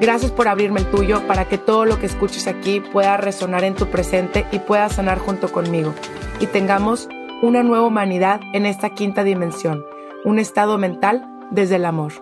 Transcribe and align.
Gracias 0.00 0.32
por 0.32 0.48
abrirme 0.48 0.80
el 0.80 0.90
tuyo 0.90 1.24
para 1.28 1.48
que 1.48 1.56
todo 1.56 1.84
lo 1.84 2.00
que 2.00 2.06
escuches 2.06 2.48
aquí 2.48 2.80
pueda 2.80 3.16
resonar 3.16 3.62
en 3.62 3.76
tu 3.76 3.88
presente 3.90 4.44
y 4.50 4.58
pueda 4.58 4.88
sanar 4.88 5.18
junto 5.18 5.52
conmigo 5.52 5.94
y 6.40 6.46
tengamos 6.46 7.08
una 7.42 7.62
nueva 7.62 7.86
humanidad 7.86 8.40
en 8.54 8.66
esta 8.66 8.90
quinta 8.90 9.22
dimensión, 9.22 9.84
un 10.24 10.40
estado 10.40 10.78
mental 10.78 11.24
desde 11.52 11.76
el 11.76 11.84
amor. 11.84 12.12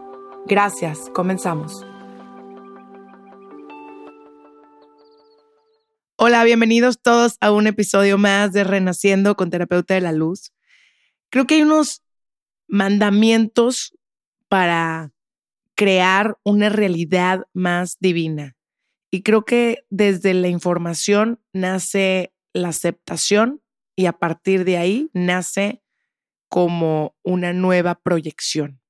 Gracias, 0.47 1.11
comenzamos. 1.15 1.87
Hola, 6.17 6.45
bienvenidos 6.45 7.01
todos 7.01 7.37
a 7.41 7.53
un 7.53 7.67
episodio 7.67 8.19
más 8.19 8.53
de 8.53 8.65
Renaciendo 8.65 9.35
con 9.35 9.49
Terapeuta 9.49 9.95
de 9.95 10.03
la 10.03 10.13
Luz. 10.13 10.53
Creo 11.31 11.47
que 11.47 11.55
hay 11.55 11.63
unos 11.63 12.03
mandamientos 12.69 13.97
para 14.49 15.12
crear 15.83 16.39
una 16.45 16.69
realidad 16.69 17.49
más 17.53 17.97
divina. 17.99 18.55
Y 19.11 19.23
creo 19.23 19.45
que 19.45 19.85
desde 19.91 20.33
la 20.33 20.47
información 20.47 21.41
nace 21.53 22.33
la 22.53 22.69
aceptación 22.69 23.61
y 23.97 24.07
a 24.07 24.13
partir 24.13 24.65
de 24.65 24.77
ahí 24.77 25.11
nace 25.13 25.83
como 26.49 27.17
una 27.25 27.53
nueva 27.53 27.97
proyección. 27.97 28.81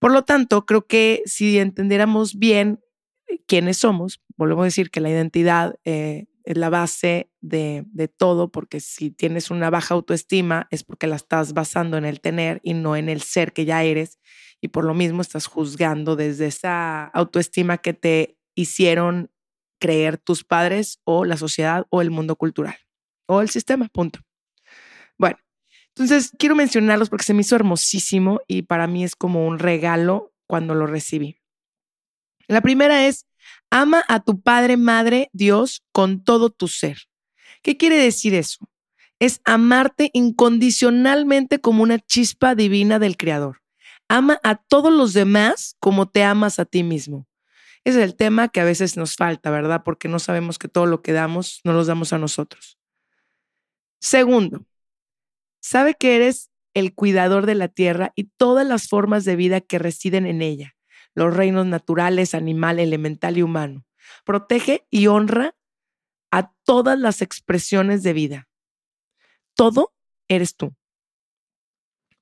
Por 0.00 0.10
lo 0.10 0.24
tanto, 0.24 0.66
creo 0.66 0.88
que 0.88 1.22
si 1.26 1.60
entendiéramos 1.60 2.36
bien 2.36 2.80
quiénes 3.46 3.76
somos, 3.76 4.20
volvemos 4.36 4.62
a 4.62 4.64
decir 4.64 4.90
que 4.90 5.00
la 5.00 5.10
identidad 5.10 5.76
eh, 5.84 6.26
es 6.42 6.58
la 6.58 6.70
base 6.70 7.30
de, 7.40 7.86
todo, 8.16 8.50
porque 8.50 8.80
si 8.80 9.12
tienes 9.12 9.52
una 9.52 9.70
baja 9.70 9.94
autoestima 9.94 10.66
es 10.72 10.82
porque 10.82 11.06
la 11.06 11.14
estás 11.14 11.52
basando 11.52 11.96
en 11.98 12.04
el 12.04 12.20
tener 12.20 12.60
y 12.64 12.74
no 12.74 12.96
en 12.96 13.08
el 13.08 13.20
ser 13.20 13.52
que 13.52 13.64
ya 13.64 13.84
eres 13.84 14.18
y 14.60 14.68
por 14.68 14.84
lo 14.84 14.94
mismo 14.94 15.22
estás 15.22 15.46
juzgando 15.46 16.16
desde 16.16 16.46
esa 16.46 17.04
autoestima 17.06 17.78
que 17.78 17.94
te 17.94 18.36
hicieron 18.54 19.30
creer 19.80 20.18
tus 20.18 20.44
padres 20.44 21.00
o 21.04 21.24
la 21.24 21.36
sociedad 21.36 21.86
o 21.90 22.02
el 22.02 22.10
mundo 22.10 22.36
cultural 22.36 22.76
o 23.26 23.40
el 23.40 23.48
sistema, 23.48 23.88
punto. 23.88 24.20
Bueno, 25.16 25.38
entonces 25.88 26.32
quiero 26.38 26.56
mencionarlos 26.56 27.08
porque 27.08 27.24
se 27.24 27.34
me 27.34 27.42
hizo 27.42 27.56
hermosísimo 27.56 28.40
y 28.48 28.62
para 28.62 28.86
mí 28.86 29.04
es 29.04 29.14
como 29.14 29.46
un 29.46 29.58
regalo 29.58 30.32
cuando 30.46 30.74
lo 30.74 30.86
recibí. 30.86 31.38
La 32.48 32.60
primera 32.60 33.06
es, 33.06 33.26
ama 33.70 34.04
a 34.08 34.20
tu 34.20 34.40
Padre, 34.40 34.76
Madre, 34.76 35.30
Dios 35.32 35.84
con 35.92 36.24
todo 36.24 36.50
tu 36.50 36.66
ser. 36.66 36.98
¿Qué 37.62 37.76
quiere 37.76 37.96
decir 37.96 38.34
eso? 38.34 38.68
Es 39.20 39.40
amarte 39.44 40.10
incondicionalmente 40.12 41.60
como 41.60 41.82
una 41.82 41.98
chispa 41.98 42.54
divina 42.54 42.98
del 42.98 43.16
Creador. 43.16 43.62
Ama 44.12 44.40
a 44.42 44.56
todos 44.56 44.92
los 44.92 45.12
demás 45.12 45.76
como 45.78 46.08
te 46.08 46.24
amas 46.24 46.58
a 46.58 46.64
ti 46.64 46.82
mismo. 46.82 47.28
Ese 47.84 48.00
es 48.00 48.04
el 48.04 48.16
tema 48.16 48.48
que 48.48 48.60
a 48.60 48.64
veces 48.64 48.96
nos 48.96 49.14
falta, 49.14 49.52
¿verdad? 49.52 49.82
Porque 49.84 50.08
no 50.08 50.18
sabemos 50.18 50.58
que 50.58 50.66
todo 50.66 50.86
lo 50.86 51.00
que 51.00 51.12
damos 51.12 51.60
no 51.62 51.72
lo 51.72 51.84
damos 51.84 52.12
a 52.12 52.18
nosotros. 52.18 52.76
Segundo, 54.00 54.66
sabe 55.60 55.94
que 55.94 56.16
eres 56.16 56.50
el 56.74 56.92
cuidador 56.92 57.46
de 57.46 57.54
la 57.54 57.68
tierra 57.68 58.12
y 58.16 58.24
todas 58.24 58.66
las 58.66 58.88
formas 58.88 59.24
de 59.24 59.36
vida 59.36 59.60
que 59.60 59.78
residen 59.78 60.26
en 60.26 60.42
ella, 60.42 60.74
los 61.14 61.32
reinos 61.32 61.66
naturales, 61.66 62.34
animal, 62.34 62.80
elemental 62.80 63.38
y 63.38 63.42
humano. 63.42 63.86
Protege 64.24 64.88
y 64.90 65.06
honra 65.06 65.54
a 66.32 66.52
todas 66.64 66.98
las 66.98 67.22
expresiones 67.22 68.02
de 68.02 68.12
vida. 68.12 68.48
Todo 69.54 69.94
eres 70.26 70.56
tú. 70.56 70.74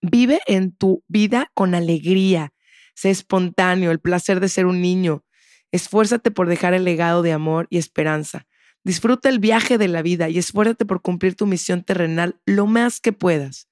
Vive 0.00 0.40
en 0.46 0.72
tu 0.72 1.04
vida 1.08 1.50
con 1.54 1.74
alegría. 1.74 2.52
Sé 2.94 3.10
espontáneo, 3.10 3.90
el 3.90 4.00
placer 4.00 4.40
de 4.40 4.48
ser 4.48 4.66
un 4.66 4.80
niño. 4.80 5.24
Esfuérzate 5.72 6.30
por 6.30 6.48
dejar 6.48 6.74
el 6.74 6.84
legado 6.84 7.22
de 7.22 7.32
amor 7.32 7.66
y 7.70 7.78
esperanza. 7.78 8.46
Disfruta 8.84 9.28
el 9.28 9.38
viaje 9.38 9.76
de 9.76 9.88
la 9.88 10.02
vida 10.02 10.28
y 10.28 10.38
esfuérzate 10.38 10.86
por 10.86 11.02
cumplir 11.02 11.34
tu 11.34 11.46
misión 11.46 11.82
terrenal 11.82 12.40
lo 12.46 12.66
más 12.66 13.00
que 13.00 13.12
puedas. 13.12 13.68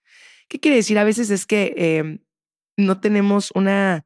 ¿Qué 0.48 0.60
quiere 0.60 0.76
decir? 0.76 0.98
A 0.98 1.04
veces 1.04 1.30
es 1.30 1.46
que 1.46 1.74
em, 1.76 2.18
no 2.76 3.00
tenemos 3.00 3.50
una... 3.54 4.04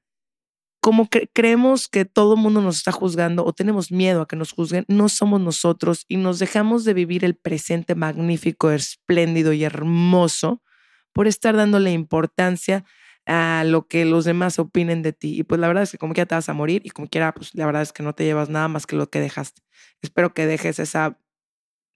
Como 0.83 1.11
creemos 1.35 1.89
que 1.89 2.07
todo 2.07 2.37
el 2.37 2.41
mundo 2.41 2.63
nos 2.63 2.79
está 2.79 2.91
juzgando 2.91 3.45
o 3.45 3.53
tenemos 3.53 3.93
miedo 3.93 4.23
a 4.23 4.27
que 4.27 4.37
nos 4.37 4.53
juzguen, 4.53 4.87
no 4.89 5.11
somos 5.11 5.39
nosotros 5.39 6.07
y 6.09 6.17
nos 6.17 6.39
dejamos 6.39 6.85
de 6.85 6.95
vivir 6.95 7.23
el 7.23 7.35
presente 7.35 7.95
magnífico, 7.95 8.71
espléndido 8.71 9.53
y 9.53 9.65
hermoso 9.65 10.63
por 11.13 11.27
estar 11.27 11.57
dándole 11.57 11.93
importancia 11.93 12.85
a 13.27 13.65
lo 13.65 13.87
que 13.87 14.05
los 14.05 14.25
demás 14.25 14.59
opinen 14.59 15.03
de 15.03 15.13
ti. 15.13 15.39
Y 15.39 15.43
pues 15.45 15.61
la 15.61 15.69
verdad 15.69 15.85
es 15.85 15.93
que 15.93 15.99
como 15.99 16.15
quiera 16.15 16.27
te 16.27 16.35
vas 16.35 16.49
a 16.49 16.55
morir 16.55 16.83
y 16.85 16.91
como 16.91 17.09
quiera, 17.09 17.33
pues 17.35 17.55
la 17.55 17.67
verdad 17.67 17.83
es 17.83 17.93
que 17.93 18.03
no 18.03 18.15
te 18.15 18.25
llevas 18.25 18.49
nada 18.49 18.69
más 18.69 18.87
que 18.87 18.97
lo 18.97 19.09
que 19.11 19.21
dejaste. 19.21 19.63
Espero 20.03 20.35
que 20.35 20.47
dejes 20.47 20.79
esa 20.79 21.19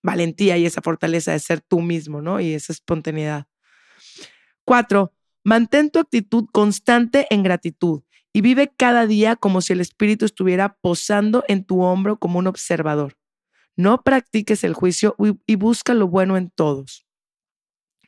valentía 0.02 0.56
y 0.58 0.66
esa 0.66 0.82
fortaleza 0.82 1.32
de 1.32 1.38
ser 1.38 1.60
tú 1.60 1.80
mismo, 1.80 2.20
¿no? 2.22 2.40
Y 2.40 2.52
esa 2.54 2.72
espontaneidad. 2.72 3.46
Cuatro, 4.64 5.12
mantén 5.42 5.90
tu 5.90 5.98
actitud 5.98 6.46
constante 6.52 7.26
en 7.30 7.42
gratitud 7.42 8.02
y 8.32 8.40
vive 8.40 8.72
cada 8.76 9.06
día 9.06 9.36
como 9.36 9.60
si 9.60 9.72
el 9.72 9.80
espíritu 9.80 10.24
estuviera 10.24 10.76
posando 10.80 11.44
en 11.48 11.64
tu 11.64 11.82
hombro 11.82 12.18
como 12.18 12.38
un 12.38 12.46
observador. 12.46 13.16
No 13.76 14.02
practiques 14.02 14.62
el 14.62 14.74
juicio 14.74 15.16
y 15.46 15.56
busca 15.56 15.94
lo 15.94 16.06
bueno 16.06 16.36
en 16.36 16.50
todos. 16.50 17.06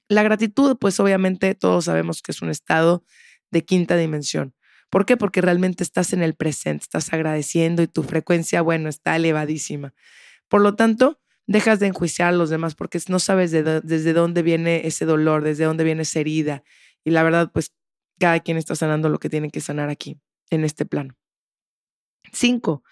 La 0.08 0.22
gratitud, 0.22 0.76
pues 0.78 1.00
obviamente 1.00 1.54
todos 1.54 1.86
sabemos 1.86 2.22
que 2.22 2.32
es 2.32 2.42
un 2.42 2.50
estado 2.50 3.04
de 3.50 3.64
quinta 3.64 3.96
dimensión. 3.96 4.54
¿Por 4.90 5.04
qué? 5.04 5.16
Porque 5.16 5.40
realmente 5.40 5.82
estás 5.82 6.12
en 6.12 6.22
el 6.22 6.34
presente, 6.34 6.84
estás 6.84 7.12
agradeciendo 7.12 7.82
y 7.82 7.88
tu 7.88 8.02
frecuencia, 8.02 8.62
bueno, 8.62 8.88
está 8.88 9.16
elevadísima. 9.16 9.94
Por 10.48 10.60
lo 10.60 10.76
tanto, 10.76 11.20
dejas 11.46 11.80
de 11.80 11.88
enjuiciar 11.88 12.28
a 12.28 12.36
los 12.36 12.50
demás 12.50 12.74
porque 12.74 13.00
no 13.08 13.18
sabes 13.18 13.50
desde 13.50 14.12
dónde 14.12 14.42
viene 14.42 14.86
ese 14.86 15.04
dolor, 15.04 15.42
desde 15.42 15.64
dónde 15.64 15.84
viene 15.84 16.02
esa 16.02 16.20
herida. 16.20 16.62
Y 17.04 17.10
la 17.10 17.22
verdad, 17.24 17.50
pues 17.52 17.72
cada 18.18 18.40
quien 18.40 18.56
está 18.56 18.74
sanando 18.74 19.08
lo 19.08 19.18
que 19.18 19.28
tiene 19.28 19.50
que 19.50 19.60
sanar 19.60 19.88
aquí, 19.90 20.20
en 20.50 20.64
este 20.64 20.86
plano. 20.86 21.16
Cinco, 22.32 22.82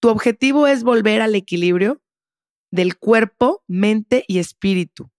tu 0.00 0.08
objetivo 0.08 0.66
es 0.66 0.82
volver 0.82 1.20
al 1.20 1.34
equilibrio 1.34 2.00
del 2.70 2.96
cuerpo, 2.96 3.64
mente 3.66 4.24
y 4.28 4.38
espíritu. 4.38 5.10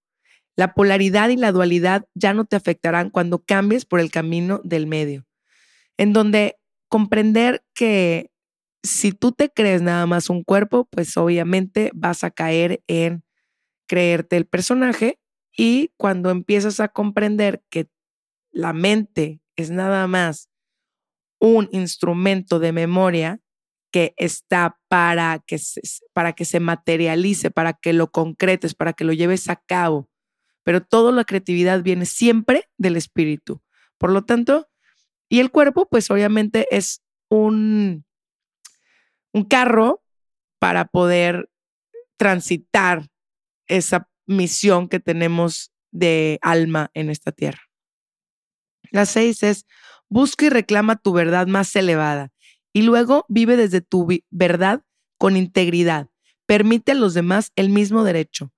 La 0.55 0.73
polaridad 0.73 1.29
y 1.29 1.37
la 1.37 1.51
dualidad 1.51 2.05
ya 2.13 2.33
no 2.33 2.45
te 2.45 2.55
afectarán 2.55 3.09
cuando 3.09 3.43
cambies 3.43 3.85
por 3.85 3.99
el 3.99 4.11
camino 4.11 4.61
del 4.63 4.87
medio, 4.87 5.25
en 5.97 6.13
donde 6.13 6.57
comprender 6.89 7.63
que 7.73 8.31
si 8.83 9.11
tú 9.11 9.31
te 9.31 9.49
crees 9.49 9.81
nada 9.81 10.05
más 10.07 10.29
un 10.29 10.43
cuerpo, 10.43 10.87
pues 10.91 11.15
obviamente 11.17 11.91
vas 11.93 12.23
a 12.23 12.31
caer 12.31 12.83
en 12.87 13.23
creerte 13.87 14.37
el 14.37 14.45
personaje 14.45 15.19
y 15.55 15.91
cuando 15.97 16.29
empiezas 16.29 16.79
a 16.79 16.87
comprender 16.87 17.63
que 17.69 17.87
la 18.51 18.73
mente 18.73 19.41
es 19.55 19.69
nada 19.69 20.07
más 20.07 20.49
un 21.39 21.69
instrumento 21.71 22.59
de 22.59 22.71
memoria 22.71 23.39
que 23.91 24.13
está 24.17 24.79
para 24.87 25.39
que 25.45 25.57
se, 25.57 25.81
para 26.13 26.33
que 26.33 26.45
se 26.45 26.59
materialice, 26.59 27.51
para 27.51 27.73
que 27.73 27.93
lo 27.93 28.11
concretes, 28.11 28.73
para 28.73 28.93
que 28.93 29.03
lo 29.03 29.13
lleves 29.13 29.49
a 29.49 29.57
cabo 29.57 30.10
pero 30.63 30.81
toda 30.81 31.11
la 31.11 31.25
creatividad 31.25 31.81
viene 31.83 32.05
siempre 32.05 32.69
del 32.77 32.97
espíritu. 32.97 33.61
Por 33.97 34.11
lo 34.11 34.23
tanto, 34.23 34.67
y 35.29 35.39
el 35.39 35.51
cuerpo, 35.51 35.87
pues 35.89 36.11
obviamente 36.11 36.67
es 36.71 37.01
un, 37.29 38.05
un 39.33 39.45
carro 39.45 40.03
para 40.59 40.85
poder 40.85 41.49
transitar 42.17 43.07
esa 43.67 44.09
misión 44.27 44.87
que 44.89 44.99
tenemos 44.99 45.71
de 45.91 46.39
alma 46.41 46.91
en 46.93 47.09
esta 47.09 47.31
tierra. 47.31 47.61
La 48.91 49.05
seis 49.05 49.41
es, 49.43 49.65
busca 50.09 50.45
y 50.45 50.49
reclama 50.49 50.97
tu 50.97 51.13
verdad 51.13 51.47
más 51.47 51.75
elevada 51.75 52.31
y 52.73 52.81
luego 52.83 53.25
vive 53.29 53.57
desde 53.57 53.81
tu 53.81 54.07
verdad 54.29 54.83
con 55.17 55.37
integridad. 55.37 56.09
Permite 56.45 56.91
a 56.91 56.95
los 56.95 57.13
demás 57.13 57.51
el 57.55 57.69
mismo 57.69 58.03
derecho. 58.03 58.51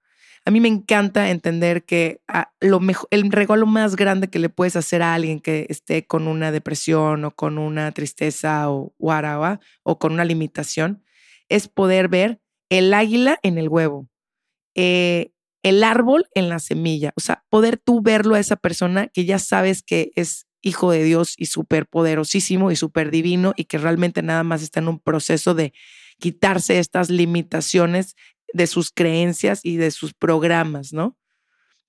A 0.45 0.51
mí 0.51 0.59
me 0.59 0.67
encanta 0.67 1.29
entender 1.29 1.85
que 1.85 2.21
ah, 2.27 2.51
lo 2.59 2.81
mejor, 2.81 3.07
el 3.11 3.31
regalo 3.31 3.65
más 3.65 3.95
grande 3.95 4.29
que 4.29 4.39
le 4.39 4.49
puedes 4.49 4.75
hacer 4.75 5.01
a 5.01 5.13
alguien 5.13 5.39
que 5.39 5.65
esté 5.69 6.05
con 6.05 6.27
una 6.27 6.51
depresión 6.51 7.23
o 7.23 7.31
con 7.31 7.57
una 7.57 7.91
tristeza 7.93 8.69
o 8.69 8.93
o 9.83 9.99
con 9.99 10.13
una 10.13 10.25
limitación 10.25 11.03
es 11.47 11.67
poder 11.67 12.09
ver 12.09 12.41
el 12.69 12.93
águila 12.93 13.39
en 13.43 13.57
el 13.57 13.69
huevo, 13.69 14.09
eh, 14.75 15.31
el 15.63 15.83
árbol 15.83 16.27
en 16.33 16.49
la 16.49 16.59
semilla. 16.59 17.13
O 17.15 17.21
sea, 17.21 17.45
poder 17.49 17.77
tú 17.77 18.01
verlo 18.01 18.35
a 18.35 18.39
esa 18.39 18.57
persona 18.57 19.07
que 19.07 19.25
ya 19.25 19.39
sabes 19.39 19.81
que 19.81 20.11
es 20.15 20.47
hijo 20.61 20.91
de 20.91 21.03
Dios 21.03 21.35
y 21.37 21.47
súper 21.47 21.87
poderosísimo 21.87 22.71
y 22.71 22.75
súper 22.75 23.11
divino 23.11 23.53
y 23.55 23.65
que 23.65 23.77
realmente 23.77 24.21
nada 24.23 24.43
más 24.43 24.61
está 24.63 24.79
en 24.79 24.87
un 24.87 24.99
proceso 24.99 25.53
de 25.53 25.73
quitarse 26.19 26.79
estas 26.79 27.09
limitaciones 27.09 28.15
de 28.53 28.67
sus 28.67 28.91
creencias 28.91 29.61
y 29.63 29.77
de 29.77 29.91
sus 29.91 30.13
programas, 30.13 30.93
¿no? 30.93 31.17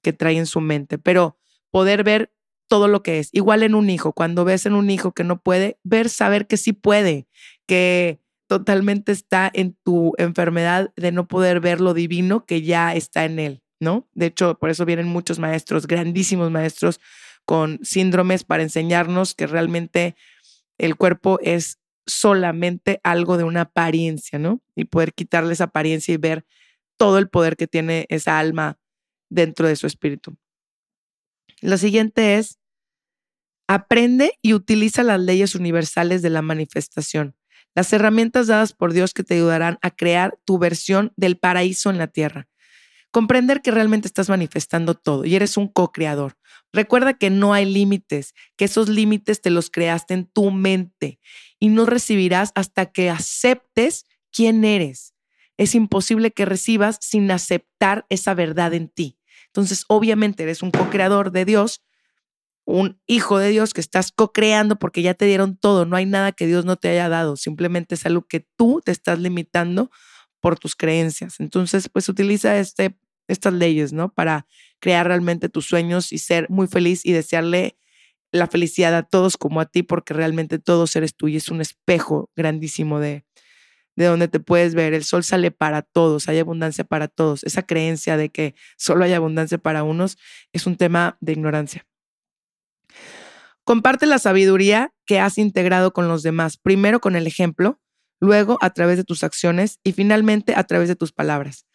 Que 0.02 0.12
trae 0.12 0.36
en 0.36 0.46
su 0.46 0.60
mente, 0.60 0.98
pero 0.98 1.38
poder 1.70 2.04
ver 2.04 2.32
todo 2.68 2.88
lo 2.88 3.02
que 3.02 3.18
es. 3.18 3.28
Igual 3.32 3.62
en 3.62 3.74
un 3.74 3.90
hijo, 3.90 4.12
cuando 4.12 4.44
ves 4.44 4.66
en 4.66 4.74
un 4.74 4.90
hijo 4.90 5.12
que 5.12 5.24
no 5.24 5.40
puede, 5.40 5.78
ver, 5.84 6.08
saber 6.08 6.46
que 6.46 6.56
sí 6.56 6.72
puede, 6.72 7.28
que 7.66 8.20
totalmente 8.46 9.12
está 9.12 9.50
en 9.52 9.76
tu 9.84 10.12
enfermedad 10.18 10.92
de 10.96 11.12
no 11.12 11.26
poder 11.28 11.60
ver 11.60 11.80
lo 11.80 11.94
divino 11.94 12.44
que 12.44 12.62
ya 12.62 12.94
está 12.94 13.24
en 13.24 13.38
él, 13.38 13.62
¿no? 13.80 14.08
De 14.12 14.26
hecho, 14.26 14.58
por 14.58 14.70
eso 14.70 14.84
vienen 14.84 15.08
muchos 15.08 15.38
maestros, 15.38 15.86
grandísimos 15.86 16.50
maestros 16.50 17.00
con 17.44 17.78
síndromes 17.82 18.44
para 18.44 18.62
enseñarnos 18.62 19.34
que 19.34 19.46
realmente 19.46 20.16
el 20.78 20.96
cuerpo 20.96 21.38
es 21.42 21.78
solamente 22.06 23.00
algo 23.02 23.36
de 23.36 23.44
una 23.44 23.62
apariencia, 23.62 24.38
¿no? 24.38 24.62
Y 24.74 24.84
poder 24.84 25.14
quitarle 25.14 25.52
esa 25.52 25.64
apariencia 25.64 26.14
y 26.14 26.18
ver 26.18 26.44
todo 26.96 27.18
el 27.18 27.28
poder 27.28 27.56
que 27.56 27.66
tiene 27.66 28.06
esa 28.08 28.38
alma 28.38 28.78
dentro 29.30 29.66
de 29.66 29.76
su 29.76 29.86
espíritu. 29.86 30.36
Lo 31.60 31.76
siguiente 31.78 32.36
es, 32.36 32.58
aprende 33.68 34.32
y 34.42 34.52
utiliza 34.54 35.02
las 35.02 35.20
leyes 35.20 35.54
universales 35.54 36.22
de 36.22 36.30
la 36.30 36.42
manifestación, 36.42 37.34
las 37.74 37.92
herramientas 37.92 38.46
dadas 38.46 38.72
por 38.72 38.92
Dios 38.92 39.14
que 39.14 39.24
te 39.24 39.34
ayudarán 39.34 39.78
a 39.82 39.90
crear 39.90 40.38
tu 40.44 40.58
versión 40.58 41.12
del 41.16 41.38
paraíso 41.38 41.90
en 41.90 41.98
la 41.98 42.06
tierra. 42.08 42.48
Comprender 43.10 43.62
que 43.62 43.70
realmente 43.70 44.08
estás 44.08 44.28
manifestando 44.28 44.94
todo 44.94 45.24
y 45.24 45.36
eres 45.36 45.56
un 45.56 45.68
co-creador. 45.68 46.36
Recuerda 46.72 47.14
que 47.14 47.30
no 47.30 47.54
hay 47.54 47.64
límites, 47.64 48.34
que 48.56 48.64
esos 48.64 48.88
límites 48.88 49.40
te 49.40 49.50
los 49.50 49.70
creaste 49.70 50.14
en 50.14 50.26
tu 50.26 50.50
mente 50.50 51.20
y 51.58 51.68
no 51.68 51.86
recibirás 51.86 52.52
hasta 52.54 52.86
que 52.86 53.10
aceptes 53.10 54.06
quién 54.32 54.64
eres. 54.64 55.14
Es 55.56 55.74
imposible 55.74 56.32
que 56.32 56.44
recibas 56.44 56.98
sin 57.00 57.30
aceptar 57.30 58.06
esa 58.08 58.34
verdad 58.34 58.74
en 58.74 58.88
ti. 58.88 59.18
Entonces, 59.46 59.84
obviamente 59.88 60.42
eres 60.42 60.62
un 60.62 60.72
co-creador 60.72 61.30
de 61.30 61.44
Dios, 61.44 61.82
un 62.64 63.00
hijo 63.06 63.38
de 63.38 63.50
Dios 63.50 63.72
que 63.72 63.80
estás 63.80 64.10
co-creando 64.10 64.76
porque 64.76 65.02
ya 65.02 65.14
te 65.14 65.26
dieron 65.26 65.56
todo. 65.56 65.84
No 65.84 65.96
hay 65.96 66.06
nada 66.06 66.32
que 66.32 66.46
Dios 66.46 66.64
no 66.64 66.76
te 66.76 66.88
haya 66.88 67.08
dado. 67.08 67.36
Simplemente 67.36 67.94
es 67.94 68.04
algo 68.04 68.26
que 68.26 68.40
tú 68.56 68.82
te 68.84 68.90
estás 68.90 69.20
limitando 69.20 69.90
por 70.40 70.58
tus 70.58 70.74
creencias. 70.74 71.38
Entonces, 71.38 71.88
pues 71.88 72.08
utiliza 72.08 72.58
este, 72.58 72.98
estas 73.28 73.52
leyes, 73.52 73.92
¿no? 73.92 74.12
Para 74.12 74.46
crear 74.80 75.06
realmente 75.06 75.48
tus 75.48 75.66
sueños 75.66 76.12
y 76.12 76.18
ser 76.18 76.50
muy 76.50 76.66
feliz 76.66 77.06
y 77.06 77.12
desearle 77.12 77.78
la 78.34 78.48
felicidad 78.48 78.94
a 78.96 79.04
todos 79.04 79.36
como 79.36 79.60
a 79.60 79.66
ti, 79.66 79.84
porque 79.84 80.12
realmente 80.12 80.58
todos 80.58 80.96
eres 80.96 81.14
tú 81.14 81.28
y 81.28 81.36
es 81.36 81.50
un 81.50 81.60
espejo 81.60 82.30
grandísimo 82.34 82.98
de, 82.98 83.24
de 83.94 84.06
donde 84.06 84.26
te 84.26 84.40
puedes 84.40 84.74
ver. 84.74 84.92
El 84.92 85.04
sol 85.04 85.22
sale 85.22 85.52
para 85.52 85.82
todos, 85.82 86.28
hay 86.28 86.40
abundancia 86.40 86.82
para 86.82 87.06
todos. 87.06 87.44
Esa 87.44 87.62
creencia 87.62 88.16
de 88.16 88.30
que 88.30 88.56
solo 88.76 89.04
hay 89.04 89.12
abundancia 89.12 89.58
para 89.58 89.84
unos 89.84 90.18
es 90.52 90.66
un 90.66 90.76
tema 90.76 91.16
de 91.20 91.32
ignorancia. 91.32 91.86
Comparte 93.62 94.06
la 94.06 94.18
sabiduría 94.18 94.92
que 95.06 95.20
has 95.20 95.38
integrado 95.38 95.92
con 95.92 96.08
los 96.08 96.24
demás, 96.24 96.56
primero 96.56 97.00
con 97.00 97.14
el 97.14 97.28
ejemplo, 97.28 97.80
luego 98.20 98.58
a 98.60 98.70
través 98.70 98.96
de 98.96 99.04
tus 99.04 99.22
acciones 99.22 99.78
y 99.84 99.92
finalmente 99.92 100.54
a 100.56 100.64
través 100.64 100.88
de 100.88 100.96
tus 100.96 101.12
palabras. 101.12 101.66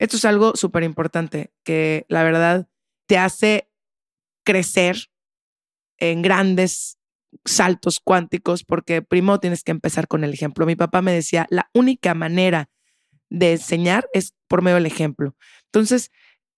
Esto 0.00 0.16
es 0.16 0.24
algo 0.24 0.56
súper 0.56 0.82
importante 0.82 1.52
que 1.62 2.06
la 2.08 2.24
verdad 2.24 2.68
te 3.06 3.18
hace 3.18 3.70
crecer 4.44 5.10
en 5.98 6.22
grandes 6.22 6.98
saltos 7.44 8.00
cuánticos, 8.02 8.64
porque 8.64 9.02
primero 9.02 9.38
tienes 9.38 9.62
que 9.62 9.72
empezar 9.72 10.08
con 10.08 10.24
el 10.24 10.32
ejemplo. 10.32 10.66
Mi 10.66 10.76
papá 10.76 11.02
me 11.02 11.12
decía, 11.12 11.46
la 11.50 11.68
única 11.74 12.14
manera 12.14 12.70
de 13.30 13.52
enseñar 13.52 14.08
es 14.12 14.34
por 14.48 14.62
medio 14.62 14.76
del 14.76 14.86
ejemplo. 14.86 15.36
Entonces, 15.66 16.10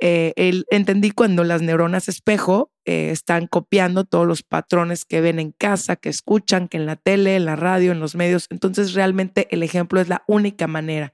eh, 0.02 0.32
entendí 0.70 1.10
cuando 1.10 1.44
las 1.44 1.60
neuronas 1.60 2.08
espejo 2.08 2.72
eh, 2.86 3.10
están 3.10 3.46
copiando 3.46 4.04
todos 4.04 4.26
los 4.26 4.42
patrones 4.42 5.04
que 5.04 5.20
ven 5.20 5.38
en 5.38 5.52
casa, 5.52 5.96
que 5.96 6.08
escuchan, 6.08 6.68
que 6.68 6.78
en 6.78 6.86
la 6.86 6.96
tele, 6.96 7.36
en 7.36 7.44
la 7.44 7.56
radio, 7.56 7.92
en 7.92 8.00
los 8.00 8.14
medios. 8.14 8.46
Entonces, 8.50 8.94
realmente 8.94 9.48
el 9.50 9.62
ejemplo 9.62 10.00
es 10.00 10.08
la 10.08 10.24
única 10.26 10.66
manera. 10.66 11.12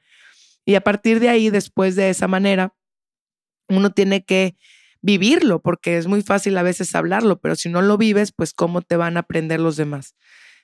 Y 0.64 0.74
a 0.74 0.82
partir 0.82 1.20
de 1.20 1.28
ahí, 1.28 1.50
después 1.50 1.96
de 1.96 2.10
esa 2.10 2.28
manera, 2.28 2.74
uno 3.68 3.90
tiene 3.90 4.24
que 4.24 4.56
vivirlo, 5.02 5.60
porque 5.60 5.96
es 5.98 6.06
muy 6.06 6.22
fácil 6.22 6.56
a 6.58 6.62
veces 6.62 6.94
hablarlo, 6.94 7.40
pero 7.40 7.56
si 7.56 7.68
no 7.68 7.82
lo 7.82 7.96
vives, 7.96 8.32
pues 8.32 8.52
cómo 8.52 8.82
te 8.82 8.96
van 8.96 9.16
a 9.16 9.20
aprender 9.20 9.60
los 9.60 9.76
demás. 9.76 10.14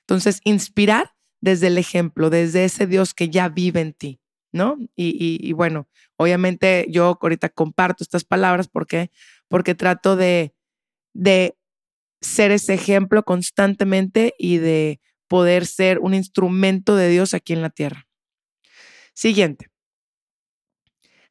Entonces, 0.01 0.41
inspirar 0.43 1.11
desde 1.41 1.67
el 1.67 1.77
ejemplo, 1.77 2.29
desde 2.29 2.65
ese 2.65 2.87
Dios 2.87 3.13
que 3.13 3.29
ya 3.29 3.49
vive 3.49 3.81
en 3.81 3.93
ti, 3.93 4.19
¿no? 4.51 4.77
Y, 4.95 5.51
bueno, 5.53 5.87
obviamente 6.17 6.85
yo 6.89 7.17
ahorita 7.21 7.49
comparto 7.49 8.03
estas 8.03 8.23
palabras 8.23 8.67
porque, 8.67 9.11
porque 9.47 9.75
trato 9.75 10.15
de, 10.15 10.53
de 11.13 11.57
ser 12.21 12.51
ese 12.51 12.73
ejemplo 12.73 13.23
constantemente 13.23 14.33
y 14.37 14.57
de 14.57 15.01
poder 15.27 15.65
ser 15.65 15.99
un 15.99 16.13
instrumento 16.13 16.95
de 16.95 17.09
Dios 17.09 17.33
aquí 17.33 17.53
en 17.53 17.61
la 17.61 17.69
tierra. 17.69 18.07
Siguiente. 19.13 19.67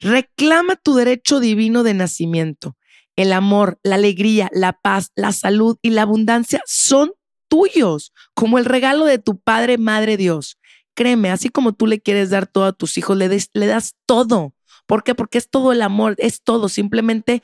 Reclama 0.01 0.77
tu 0.77 0.95
derecho 0.95 1.41
divino 1.41 1.85
de 1.85 1.95
nacimiento 1.95 2.77
el 3.17 3.33
amor, 3.33 3.79
la 3.83 3.97
alegría, 3.97 4.49
la 4.53 4.73
paz, 4.73 5.13
la 5.17 5.33
salud 5.33 5.77
y 5.83 5.91
la 5.91 6.03
abundancia 6.03 6.63
son 6.67 7.13
tuyos, 7.49 8.13
como 8.35 8.59
el 8.59 8.65
regalo 8.65 9.05
de 9.05 9.19
tu 9.19 9.39
Padre, 9.39 9.77
Madre 9.79 10.17
Dios. 10.17 10.57
Créeme, 10.95 11.31
así 11.31 11.49
como 11.49 11.73
tú 11.73 11.87
le 11.87 12.01
quieres 12.01 12.31
dar 12.31 12.47
todo 12.47 12.65
a 12.65 12.73
tus 12.73 12.97
hijos, 12.97 13.17
le, 13.17 13.29
das 13.67 13.95
todo. 14.07 14.55
¿Por 14.87 15.05
qué? 15.05 15.15
Porque 15.15 15.39
es 15.39 15.51
todo 15.51 15.73
el 15.73 15.83
amor, 15.83 16.15
es 16.19 16.43
todo. 16.43 16.69
Simplemente 16.69 17.43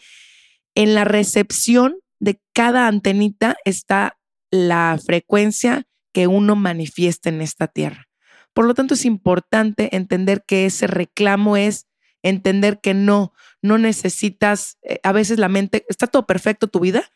en 0.75 0.95
la 0.95 1.05
recepción 1.05 1.97
de 2.21 2.41
cada 2.55 2.87
antenita 2.87 3.57
está 3.65 4.19
la 4.51 4.99
frecuencia 5.05 5.87
que 6.13 6.27
uno 6.27 6.57
manifiesta 6.57 7.29
en 7.29 7.41
esta 7.41 7.67
tierra. 7.67 8.09
Por 8.55 8.67
lo 8.67 8.75
tanto, 8.75 8.95
es 8.95 9.05
importante 9.05 9.95
entender 9.97 10.45
que 10.47 10.67
ese 10.67 10.87
reclamo 10.87 11.57
es 11.57 11.88
entender 12.29 12.81
que 12.81 12.95
no, 12.95 13.33
no 13.63 13.79
necesitas, 13.79 14.79
eh, 14.83 15.01
a 15.03 15.13
veces 15.13 15.39
la 15.39 15.49
mente, 15.49 15.85
está 15.89 16.07
todo 16.07 16.27
perfecto 16.27 16.69
tu 16.69 16.81
vida 16.81 17.11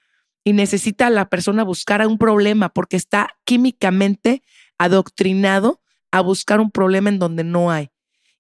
y 0.45 0.52
necesita 0.52 1.11
la 1.11 1.28
persona 1.28 1.62
buscar 1.62 2.07
un 2.07 2.19
problema 2.19 2.69
porque 2.71 2.97
está 2.97 3.37
químicamente 3.45 4.42
adoctrinado 4.78 5.81
a 6.11 6.21
buscar 6.21 6.61
un 6.61 6.71
problema 6.71 7.09
en 7.09 7.19
donde 7.19 7.45
no 7.45 7.71
hay. 7.71 7.90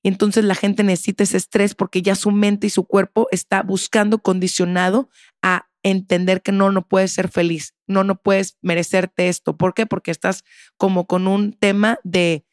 Y 0.02 0.08
entonces 0.08 0.44
la 0.44 0.56
gente 0.56 0.82
necesita 0.82 1.22
ese 1.22 1.36
estrés 1.36 1.74
porque 1.74 2.02
ya 2.02 2.16
su 2.16 2.32
mente 2.32 2.66
y 2.66 2.70
su 2.70 2.84
cuerpo 2.84 3.28
está 3.30 3.62
buscando 3.62 4.18
condicionado 4.18 5.08
a 5.42 5.68
entender 5.84 6.42
que 6.42 6.52
no, 6.52 6.72
no 6.72 6.86
puedes 6.86 7.12
ser 7.12 7.28
feliz, 7.28 7.74
no, 7.86 8.04
no 8.04 8.20
puedes 8.20 8.56
merecerte 8.62 9.28
esto. 9.28 9.56
¿Por 9.56 9.74
qué? 9.74 9.86
Porque 9.86 10.10
estás 10.10 10.44
como 10.76 11.06
con 11.06 11.28
un 11.28 11.52
tema 11.52 11.98
de 12.02 12.44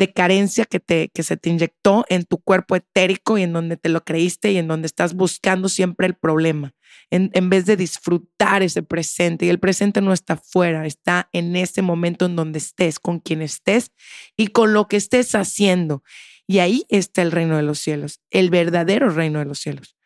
de 0.00 0.14
carencia 0.14 0.64
que, 0.64 0.80
te, 0.80 1.10
que 1.12 1.22
se 1.22 1.36
te 1.36 1.50
inyectó 1.50 2.06
en 2.08 2.24
tu 2.24 2.38
cuerpo 2.38 2.74
etérico 2.74 3.36
y 3.36 3.42
en 3.42 3.52
donde 3.52 3.76
te 3.76 3.90
lo 3.90 4.02
creíste 4.02 4.50
y 4.50 4.56
en 4.56 4.66
donde 4.66 4.86
estás 4.86 5.12
buscando 5.12 5.68
siempre 5.68 6.06
el 6.06 6.14
problema, 6.14 6.72
en, 7.10 7.30
en 7.34 7.50
vez 7.50 7.66
de 7.66 7.76
disfrutar 7.76 8.62
ese 8.62 8.82
presente. 8.82 9.44
Y 9.44 9.50
el 9.50 9.60
presente 9.60 10.00
no 10.00 10.14
está 10.14 10.38
fuera, 10.38 10.86
está 10.86 11.28
en 11.34 11.54
ese 11.54 11.82
momento 11.82 12.24
en 12.24 12.34
donde 12.34 12.60
estés, 12.60 12.98
con 12.98 13.20
quien 13.20 13.42
estés 13.42 13.92
y 14.38 14.46
con 14.46 14.72
lo 14.72 14.88
que 14.88 14.96
estés 14.96 15.34
haciendo. 15.34 16.02
Y 16.46 16.60
ahí 16.60 16.86
está 16.88 17.20
el 17.20 17.30
reino 17.30 17.58
de 17.58 17.62
los 17.62 17.78
cielos, 17.78 18.22
el 18.30 18.48
verdadero 18.48 19.10
reino 19.10 19.38
de 19.38 19.44
los 19.44 19.58
cielos, 19.58 19.98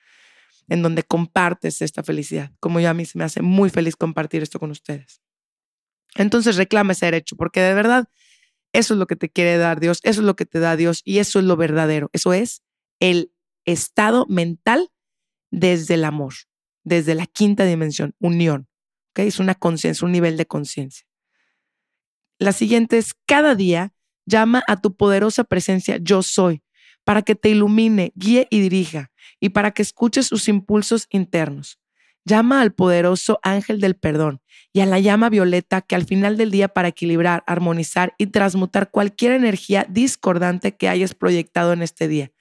en 0.68 0.82
donde 0.82 1.04
compartes 1.04 1.82
esta 1.82 2.02
felicidad, 2.02 2.50
como 2.58 2.80
yo 2.80 2.90
a 2.90 2.94
mí 2.94 3.04
se 3.04 3.16
me 3.16 3.22
hace 3.22 3.42
muy 3.42 3.70
feliz 3.70 3.94
compartir 3.94 4.42
esto 4.42 4.58
con 4.58 4.72
ustedes. 4.72 5.22
Entonces 6.16 6.56
reclama 6.56 6.94
ese 6.94 7.06
derecho, 7.06 7.36
porque 7.36 7.60
de 7.60 7.74
verdad 7.74 8.08
eso 8.74 8.94
es 8.94 8.98
lo 8.98 9.06
que 9.06 9.14
te 9.14 9.30
quiere 9.30 9.56
dar 9.56 9.78
Dios, 9.78 10.00
eso 10.02 10.20
es 10.20 10.26
lo 10.26 10.34
que 10.34 10.46
te 10.46 10.58
da 10.58 10.76
Dios 10.76 11.00
y 11.04 11.20
eso 11.20 11.38
es 11.38 11.44
lo 11.44 11.56
verdadero. 11.56 12.10
Eso 12.12 12.32
es 12.32 12.62
el 12.98 13.32
estado 13.64 14.26
mental 14.28 14.90
desde 15.52 15.94
el 15.94 16.04
amor, 16.04 16.34
desde 16.82 17.14
la 17.14 17.26
quinta 17.26 17.64
dimensión, 17.64 18.14
unión. 18.18 18.68
¿okay? 19.12 19.28
Es 19.28 19.38
una 19.38 19.54
conciencia, 19.54 20.04
un 20.04 20.10
nivel 20.10 20.36
de 20.36 20.46
conciencia. 20.46 21.06
La 22.38 22.52
siguiente 22.52 22.98
es, 22.98 23.14
cada 23.26 23.54
día 23.54 23.94
llama 24.26 24.64
a 24.66 24.80
tu 24.80 24.96
poderosa 24.96 25.44
presencia 25.44 25.98
yo 26.02 26.24
soy, 26.24 26.64
para 27.04 27.22
que 27.22 27.36
te 27.36 27.50
ilumine, 27.50 28.12
guíe 28.16 28.48
y 28.50 28.60
dirija, 28.60 29.12
y 29.38 29.50
para 29.50 29.70
que 29.70 29.82
escuches 29.82 30.26
sus 30.26 30.48
impulsos 30.48 31.06
internos. 31.10 31.78
Llama 32.24 32.62
al 32.62 32.72
poderoso 32.72 33.38
ángel 33.42 33.80
del 33.80 33.96
perdón 33.96 34.40
y 34.72 34.80
a 34.80 34.86
la 34.86 34.98
llama 34.98 35.28
violeta 35.28 35.82
que 35.82 35.94
al 35.94 36.04
final 36.04 36.36
del 36.36 36.50
día 36.50 36.68
para 36.68 36.88
equilibrar, 36.88 37.44
armonizar 37.46 38.14
y 38.18 38.28
transmutar 38.28 38.90
cualquier 38.90 39.32
energía 39.32 39.86
discordante 39.88 40.76
que 40.76 40.88
hayas 40.88 41.14
proyectado 41.14 41.72
en 41.72 41.82
este 41.82 42.08
día, 42.08 42.32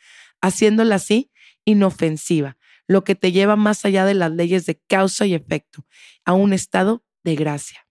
haciéndola 0.42 0.96
así 0.96 1.32
inofensiva, 1.66 2.58
lo 2.88 3.04
que 3.04 3.16
te 3.16 3.32
lleva 3.32 3.56
más 3.56 3.86
allá 3.86 4.06
de 4.06 4.14
las 4.14 4.32
leyes 4.32 4.66
de 4.66 4.82
causa 4.88 5.26
y 5.26 5.34
efecto, 5.34 5.86
a 6.26 6.34
un 6.34 6.54
estado 6.54 7.06
de 7.24 7.36
gracia. 7.36 7.88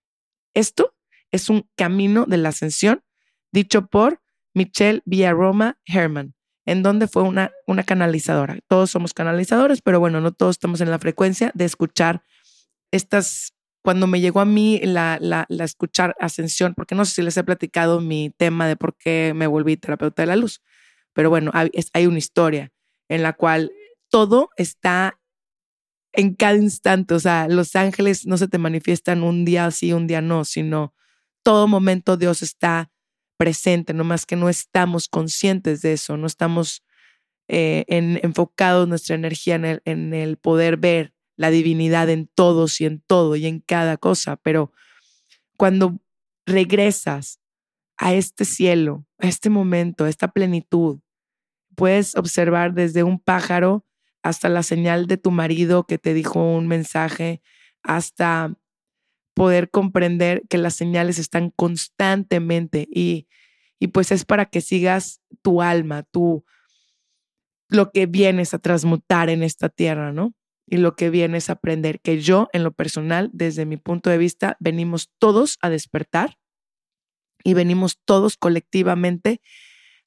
Esto 0.53 0.95
es 1.31 1.49
un 1.49 1.69
camino 1.75 2.25
de 2.25 2.37
la 2.37 2.49
ascensión 2.49 3.03
dicho 3.51 3.87
por 3.87 4.21
Michelle 4.53 5.01
Villaroma 5.05 5.79
Herman, 5.85 6.35
en 6.65 6.83
donde 6.83 7.07
fue 7.07 7.23
una, 7.23 7.51
una 7.67 7.83
canalizadora. 7.83 8.59
Todos 8.67 8.91
somos 8.91 9.13
canalizadores, 9.13 9.81
pero 9.81 9.99
bueno, 9.99 10.21
no 10.21 10.31
todos 10.31 10.55
estamos 10.55 10.81
en 10.81 10.89
la 10.89 10.99
frecuencia 10.99 11.51
de 11.53 11.65
escuchar 11.65 12.23
estas, 12.91 13.53
cuando 13.83 14.07
me 14.07 14.21
llegó 14.21 14.39
a 14.39 14.45
mí 14.45 14.79
la, 14.83 15.17
la, 15.19 15.45
escuchar 15.63 16.15
ascensión, 16.19 16.73
porque 16.73 16.95
no 16.95 17.05
sé 17.05 17.15
si 17.15 17.21
les 17.21 17.35
he 17.37 17.43
platicado 17.43 17.99
mi 17.99 18.29
tema 18.37 18.67
de 18.67 18.77
por 18.77 18.95
qué 18.95 19.33
me 19.35 19.47
volví 19.47 19.77
terapeuta 19.77 20.21
de 20.21 20.27
la 20.27 20.35
luz, 20.35 20.61
pero 21.13 21.29
bueno, 21.29 21.51
hay, 21.53 21.69
hay 21.93 22.07
una 22.07 22.17
historia 22.17 22.71
en 23.09 23.23
la 23.23 23.33
cual 23.33 23.71
todo 24.09 24.49
está 24.57 25.19
en 26.13 26.35
cada 26.35 26.55
instante, 26.55 27.15
o 27.15 27.19
sea, 27.19 27.47
los 27.47 27.75
ángeles 27.75 28.27
no 28.27 28.37
se 28.37 28.47
te 28.47 28.59
manifiestan 28.59 29.23
un 29.23 29.45
día 29.45 29.69
sí, 29.71 29.93
un 29.93 30.05
día 30.05 30.21
no, 30.21 30.45
sino 30.45 30.93
todo 31.41 31.67
momento 31.67 32.17
Dios 32.17 32.43
está 32.43 32.92
presente, 33.43 33.93
no 33.93 34.05
más 34.05 34.25
que 34.25 34.37
no 34.37 34.47
estamos 34.47 35.09
conscientes 35.09 35.81
de 35.81 35.91
eso, 35.91 36.15
no 36.15 36.27
estamos 36.27 36.81
eh, 37.49 37.83
en, 37.89 38.17
enfocados 38.23 38.87
nuestra 38.87 39.15
energía 39.15 39.55
en 39.55 39.65
el, 39.65 39.81
en 39.83 40.13
el 40.13 40.37
poder 40.37 40.77
ver 40.77 41.13
la 41.35 41.49
divinidad 41.49 42.09
en 42.09 42.27
todos 42.33 42.79
y 42.79 42.85
en 42.85 43.01
todo 43.01 43.35
y 43.35 43.45
en 43.45 43.59
cada 43.59 43.97
cosa, 43.97 44.37
pero 44.37 44.71
cuando 45.57 45.99
regresas 46.45 47.41
a 47.97 48.13
este 48.13 48.45
cielo, 48.45 49.05
a 49.17 49.27
este 49.27 49.49
momento, 49.49 50.05
a 50.05 50.09
esta 50.09 50.29
plenitud, 50.29 51.01
puedes 51.75 52.15
observar 52.15 52.73
desde 52.73 53.03
un 53.03 53.19
pájaro 53.19 53.85
hasta 54.21 54.47
la 54.47 54.63
señal 54.63 55.05
de 55.07 55.17
tu 55.17 55.31
marido 55.31 55.85
que 55.85 55.97
te 55.97 56.13
dijo 56.13 56.39
un 56.41 56.69
mensaje, 56.69 57.41
hasta 57.81 58.55
poder 59.33 59.69
comprender 59.69 60.43
que 60.49 60.57
las 60.57 60.75
señales 60.75 61.19
están 61.19 61.49
constantemente 61.49 62.87
y, 62.91 63.27
y 63.79 63.87
pues 63.87 64.11
es 64.11 64.25
para 64.25 64.45
que 64.45 64.61
sigas 64.61 65.21
tu 65.41 65.61
alma, 65.61 66.03
tu, 66.03 66.45
lo 67.69 67.91
que 67.91 68.05
vienes 68.05 68.53
a 68.53 68.59
transmutar 68.59 69.29
en 69.29 69.43
esta 69.43 69.69
tierra, 69.69 70.11
¿no? 70.11 70.33
Y 70.67 70.77
lo 70.77 70.95
que 70.95 71.09
vienes 71.09 71.49
a 71.49 71.53
aprender, 71.53 71.99
que 71.99 72.21
yo 72.21 72.47
en 72.53 72.63
lo 72.63 72.71
personal, 72.71 73.29
desde 73.33 73.65
mi 73.65 73.77
punto 73.77 74.09
de 74.09 74.17
vista, 74.17 74.55
venimos 74.59 75.09
todos 75.19 75.57
a 75.61 75.69
despertar 75.69 76.37
y 77.43 77.53
venimos 77.53 77.99
todos 78.05 78.37
colectivamente 78.37 79.41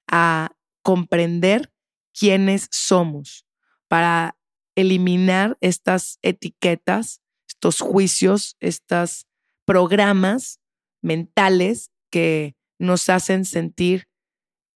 a 0.06 0.52
comprender 0.83 1.73
quiénes 2.18 2.68
somos 2.71 3.47
para 3.88 4.37
eliminar 4.76 5.59
estas 5.61 6.18
etiquetas 6.23 7.21
estos 7.57 7.81
juicios, 7.81 8.57
estos 8.61 9.27
programas 9.65 10.61
mentales 11.03 11.91
que 12.11 12.55
nos 12.79 13.09
hacen 13.09 13.45
sentir 13.45 14.09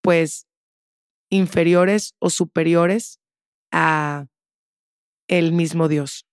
pues 0.03 0.47
inferiores 1.31 2.15
o 2.19 2.31
superiores 2.31 3.21
a 3.71 4.27
el 5.29 5.53
mismo 5.53 5.89
Dios. 5.89 6.27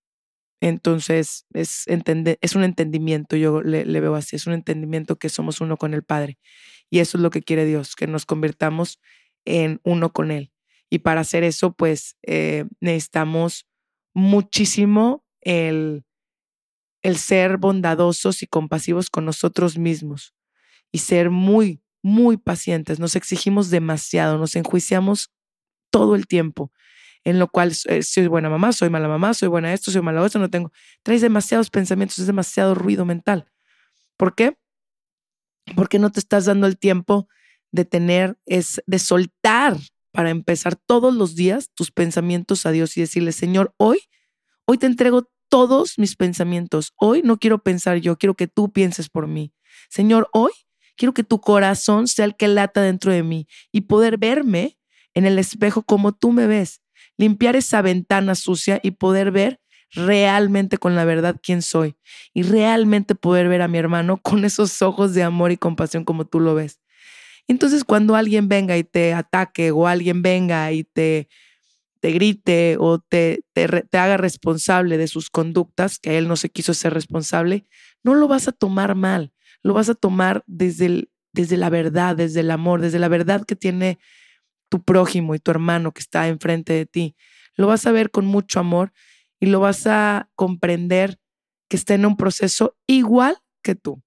Entonces 0.60 1.44
es, 1.52 1.86
un 2.56 2.64
entendimiento, 2.64 3.36
yo 3.36 3.62
le, 3.62 3.84
le, 3.84 4.00
veo 4.00 4.14
así, 4.16 4.36
es 4.36 4.46
un 4.46 4.54
entendimiento 4.54 5.16
que 5.16 5.28
somos 5.28 5.60
uno 5.60 5.76
con 5.76 5.94
el 5.94 6.02
Padre. 6.02 6.38
Y 6.90 7.00
eso 7.00 7.18
es 7.18 7.22
lo 7.22 7.30
que 7.30 7.42
quiere 7.42 7.66
Dios, 7.66 7.94
que 7.94 8.06
nos 8.06 8.24
convirtamos 8.24 8.98
en 9.44 9.80
uno 9.84 10.12
con 10.12 10.30
Él. 10.30 10.50
Y 10.90 11.00
para 11.00 11.20
hacer 11.20 11.44
eso, 11.44 11.74
pues 11.74 12.16
eh, 12.22 12.64
necesitamos 12.80 13.68
muchísimo 14.14 15.24
el 15.42 16.04
el 17.02 17.16
ser 17.16 17.58
bondadosos 17.58 18.42
y 18.42 18.46
compasivos 18.46 19.10
con 19.10 19.24
nosotros 19.24 19.78
mismos 19.78 20.34
y 20.90 20.98
ser 20.98 21.30
muy, 21.30 21.82
muy 22.02 22.36
pacientes. 22.36 22.98
Nos 22.98 23.16
exigimos 23.16 23.70
demasiado, 23.70 24.38
nos 24.38 24.56
enjuiciamos 24.56 25.32
todo 25.90 26.14
el 26.14 26.26
tiempo, 26.26 26.72
en 27.24 27.38
lo 27.38 27.48
cual 27.48 27.72
eh, 27.86 28.02
soy 28.02 28.26
buena 28.26 28.50
mamá, 28.50 28.72
soy 28.72 28.90
mala 28.90 29.08
mamá, 29.08 29.34
soy 29.34 29.48
buena 29.48 29.72
esto, 29.72 29.90
soy 29.90 30.02
mala 30.02 30.24
esto, 30.24 30.38
no 30.38 30.50
tengo. 30.50 30.72
Traes 31.02 31.20
demasiados 31.20 31.70
pensamientos, 31.70 32.18
es 32.18 32.26
demasiado 32.26 32.74
ruido 32.74 33.04
mental. 33.04 33.50
¿Por 34.16 34.34
qué? 34.34 34.58
Porque 35.76 35.98
no 35.98 36.10
te 36.10 36.20
estás 36.20 36.46
dando 36.46 36.66
el 36.66 36.78
tiempo 36.78 37.28
de 37.70 37.84
tener, 37.84 38.38
es 38.46 38.82
de 38.86 38.98
soltar 38.98 39.76
para 40.12 40.30
empezar 40.30 40.74
todos 40.74 41.14
los 41.14 41.34
días 41.34 41.70
tus 41.74 41.90
pensamientos 41.90 42.66
a 42.66 42.70
Dios 42.70 42.96
y 42.96 43.02
decirle, 43.02 43.32
Señor, 43.32 43.74
hoy, 43.76 44.00
hoy 44.64 44.78
te 44.78 44.86
entrego 44.86 45.30
todos 45.48 45.98
mis 45.98 46.16
pensamientos. 46.16 46.92
Hoy 46.96 47.22
no 47.22 47.38
quiero 47.38 47.58
pensar 47.62 47.98
yo, 47.98 48.16
quiero 48.16 48.34
que 48.34 48.46
tú 48.46 48.72
pienses 48.72 49.08
por 49.08 49.26
mí. 49.26 49.52
Señor, 49.88 50.28
hoy 50.32 50.52
quiero 50.96 51.14
que 51.14 51.24
tu 51.24 51.40
corazón 51.40 52.08
sea 52.08 52.24
el 52.24 52.36
que 52.36 52.48
lata 52.48 52.82
dentro 52.82 53.12
de 53.12 53.22
mí 53.22 53.46
y 53.72 53.82
poder 53.82 54.18
verme 54.18 54.78
en 55.14 55.26
el 55.26 55.38
espejo 55.38 55.82
como 55.82 56.12
tú 56.12 56.32
me 56.32 56.46
ves, 56.46 56.82
limpiar 57.16 57.56
esa 57.56 57.82
ventana 57.82 58.34
sucia 58.34 58.80
y 58.82 58.92
poder 58.92 59.30
ver 59.30 59.60
realmente 59.90 60.76
con 60.76 60.94
la 60.94 61.04
verdad 61.04 61.36
quién 61.42 61.62
soy 61.62 61.96
y 62.34 62.42
realmente 62.42 63.14
poder 63.14 63.48
ver 63.48 63.62
a 63.62 63.68
mi 63.68 63.78
hermano 63.78 64.18
con 64.22 64.44
esos 64.44 64.82
ojos 64.82 65.14
de 65.14 65.22
amor 65.22 65.52
y 65.52 65.56
compasión 65.56 66.04
como 66.04 66.26
tú 66.26 66.40
lo 66.40 66.54
ves. 66.54 66.80
Entonces 67.46 67.84
cuando 67.84 68.14
alguien 68.14 68.48
venga 68.48 68.76
y 68.76 68.84
te 68.84 69.14
ataque 69.14 69.70
o 69.70 69.86
alguien 69.86 70.20
venga 70.20 70.70
y 70.72 70.84
te 70.84 71.28
te 72.00 72.10
grite 72.12 72.76
o 72.78 72.98
te, 72.98 73.44
te, 73.52 73.64
haga 73.98 74.16
responsable 74.16 74.98
de 74.98 75.08
sus 75.08 75.30
conductas, 75.30 75.98
que 75.98 76.18
él 76.18 76.28
no 76.28 76.36
se 76.36 76.50
quiso 76.50 76.74
ser 76.74 76.94
responsable, 76.94 77.66
no 78.02 78.14
lo 78.14 78.28
vas 78.28 78.48
a 78.48 78.52
tomar 78.52 78.94
mal, 78.94 79.32
lo 79.62 79.74
vas 79.74 79.88
a 79.88 79.94
tomar 79.94 80.44
desde, 80.46 80.86
el, 80.86 81.10
desde 81.32 81.56
la 81.56 81.70
verdad, 81.70 82.16
desde 82.16 82.40
el 82.40 82.50
amor, 82.50 82.80
desde 82.80 82.98
la 82.98 83.08
verdad 83.08 83.44
que 83.44 83.56
tiene 83.56 83.98
tu 84.68 84.82
prójimo 84.82 85.34
y 85.34 85.38
tu 85.38 85.50
hermano 85.50 85.92
que 85.92 86.00
está 86.00 86.28
enfrente 86.28 86.72
de 86.72 86.86
ti. 86.86 87.16
Lo 87.54 87.66
vas 87.66 87.86
a 87.86 87.92
ver 87.92 88.10
con 88.10 88.26
mucho 88.26 88.60
amor 88.60 88.92
y 89.40 89.46
lo 89.46 89.60
vas 89.60 89.86
a 89.86 90.30
comprender 90.34 91.18
que 91.68 91.76
está 91.76 91.94
en 91.94 92.06
un 92.06 92.16
proceso 92.16 92.76
igual 92.86 93.38
que 93.62 93.74
tú. 93.74 94.02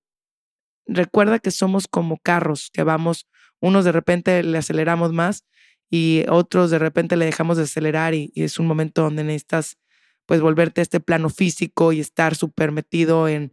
Recuerda 0.85 1.39
que 1.39 1.51
somos 1.51 1.87
como 1.87 2.17
carros 2.17 2.69
que 2.71 2.83
vamos, 2.83 3.27
unos 3.59 3.85
de 3.85 3.91
repente 3.91 4.43
le 4.43 4.57
aceleramos 4.57 5.13
más 5.13 5.45
y 5.91 6.23
otros 6.29 6.71
de 6.71 6.79
repente 6.79 7.17
le 7.17 7.25
dejamos 7.25 7.57
de 7.57 7.63
acelerar 7.63 8.15
y, 8.15 8.31
es 8.33 8.57
un 8.57 8.65
momento 8.65 9.03
donde 9.03 9.25
necesitas 9.25 9.77
pues 10.25 10.39
volverte 10.39 10.79
a 10.79 10.83
este 10.83 11.01
plano 11.01 11.29
físico 11.29 11.91
y 11.91 11.99
estar 11.99 12.35
súper 12.35 12.71
metido 12.71 13.27
en, 13.27 13.51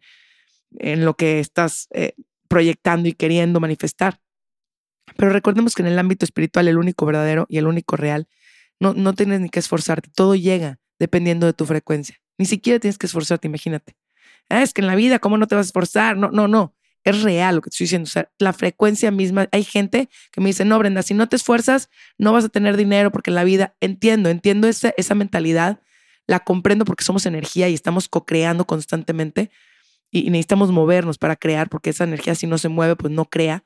en 0.79 1.05
lo 1.05 1.17
que 1.17 1.41
estás 1.41 1.89
eh, 1.91 2.13
proyectando 2.47 3.09
y 3.09 3.13
queriendo 3.13 3.59
manifestar. 3.59 4.21
Pero 5.17 5.33
recordemos 5.33 5.75
que 5.75 5.83
en 5.83 5.89
el 5.89 5.99
ámbito 5.99 6.25
espiritual 6.25 6.69
el 6.69 6.79
único 6.79 7.05
verdadero 7.05 7.47
y 7.49 7.59
el 7.59 7.67
único 7.67 7.97
real, 7.97 8.29
no, 8.79 8.95
no 8.95 9.15
tienes 9.15 9.41
ni 9.41 9.49
que 9.49 9.59
esforzarte, 9.59 10.09
todo 10.15 10.37
llega 10.37 10.79
dependiendo 11.01 11.47
de 11.47 11.55
tu 11.55 11.67
frecuencia. 11.67 12.21
Ni 12.39 12.47
siquiera 12.47 12.79
tienes 12.79 12.99
que 12.99 13.07
esforzarte, 13.07 13.49
imagínate. 13.49 13.97
Ah, 14.49 14.63
es 14.63 14.73
que 14.73 14.81
en 14.81 14.87
la 14.87 14.95
vida, 14.95 15.19
¿cómo 15.19 15.39
no 15.39 15.49
te 15.49 15.57
vas 15.57 15.67
a 15.67 15.71
esforzar? 15.71 16.17
No, 16.17 16.31
no, 16.31 16.47
no 16.47 16.78
es 17.05 17.23
real 17.23 17.57
lo 17.57 17.63
que 17.63 17.71
estoy 17.71 17.85
diciendo. 17.85 18.07
O 18.07 18.11
sea, 18.11 18.31
la 18.39 18.53
frecuencia 18.53 19.11
misma. 19.11 19.49
Hay 19.53 19.65
gente 19.65 20.09
que 20.33 20.41
me 20.41 20.49
dice, 20.49 20.65
no, 20.65 20.79
Brenda, 20.79 21.03
si 21.03 21.15
no 21.15 21.29
te 21.29 21.37
esfuerzas, 21.37 21.89
no 22.19 22.33
vas 22.33 22.45
a 22.45 22.49
tener 22.49 22.77
dinero 22.77 23.11
porque 23.11 23.31
la 23.31 23.45
vida, 23.45 23.75
entiendo, 23.81 24.29
entiendo 24.29 24.69
esa, 24.69 24.93
esa 24.97 25.15
mentalidad, 25.15 25.81
la 26.27 26.41
comprendo 26.41 26.85
porque 26.85 27.05
somos 27.05 27.27
energía 27.27 27.69
y 27.69 27.75
estamos 27.75 28.09
co-creando 28.09 28.67
constantemente 28.67 29.51
y, 30.11 30.31
necesitamos 30.31 30.71
movernos 30.71 31.19
para 31.19 31.37
crear 31.37 31.69
porque 31.69 31.91
esa 31.91 32.05
energía 32.05 32.35
si 32.35 32.47
no 32.47 32.59
se 32.59 32.69
mueve, 32.69 32.97
pues 32.97 33.13
no 33.13 33.25
crea. 33.27 33.65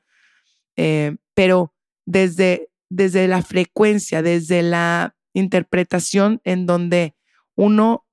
Eh, 0.75 1.15
pero 1.33 1.73
desde, 2.05 2.69
desde 2.89 3.27
la 3.27 3.41
frecuencia, 3.41 4.21
desde 4.21 4.61
la 4.61 5.15
interpretación 5.33 6.41
en 6.43 6.65
donde 6.65 7.15
uno 7.55 8.05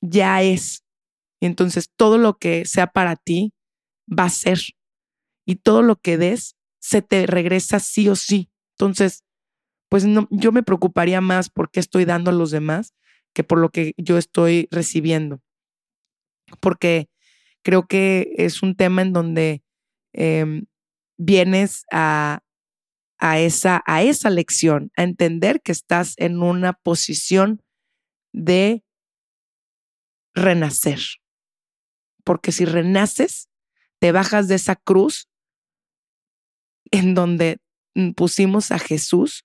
ya 0.00 0.42
es. 0.42 0.84
Y 1.40 1.46
entonces 1.46 1.90
todo 1.96 2.18
lo 2.18 2.38
que 2.38 2.64
sea 2.64 2.88
para 2.88 3.16
ti, 3.16 3.52
va 4.08 4.24
a 4.24 4.30
ser. 4.30 4.58
Y 5.46 5.56
todo 5.56 5.82
lo 5.82 5.96
que 5.96 6.18
des 6.18 6.56
se 6.80 7.02
te 7.02 7.26
regresa 7.26 7.80
sí 7.80 8.08
o 8.08 8.16
sí. 8.16 8.50
Entonces, 8.78 9.24
pues 9.88 10.04
no, 10.04 10.28
yo 10.30 10.52
me 10.52 10.62
preocuparía 10.62 11.20
más 11.20 11.48
por 11.50 11.70
qué 11.70 11.80
estoy 11.80 12.04
dando 12.04 12.30
a 12.30 12.34
los 12.34 12.50
demás 12.50 12.94
que 13.34 13.44
por 13.44 13.58
lo 13.58 13.70
que 13.70 13.94
yo 13.96 14.18
estoy 14.18 14.68
recibiendo. 14.70 15.40
Porque 16.60 17.08
creo 17.62 17.86
que 17.86 18.32
es 18.36 18.62
un 18.62 18.74
tema 18.74 19.02
en 19.02 19.12
donde 19.12 19.62
em, 20.12 20.66
vienes 21.18 21.84
a, 21.92 22.40
a, 23.18 23.38
esa, 23.38 23.82
a 23.86 24.02
esa 24.02 24.30
lección, 24.30 24.90
a 24.96 25.02
entender 25.02 25.60
que 25.62 25.72
estás 25.72 26.14
en 26.16 26.42
una 26.42 26.72
posición 26.72 27.62
de 28.32 28.84
renacer. 30.34 31.00
Porque 32.24 32.52
si 32.52 32.64
renaces, 32.64 33.48
te 33.98 34.12
bajas 34.12 34.48
de 34.48 34.54
esa 34.56 34.76
cruz 34.76 35.28
en 36.90 37.14
donde 37.14 37.58
mm, 37.94 38.12
pusimos 38.12 38.70
a 38.70 38.78
Jesús 38.78 39.44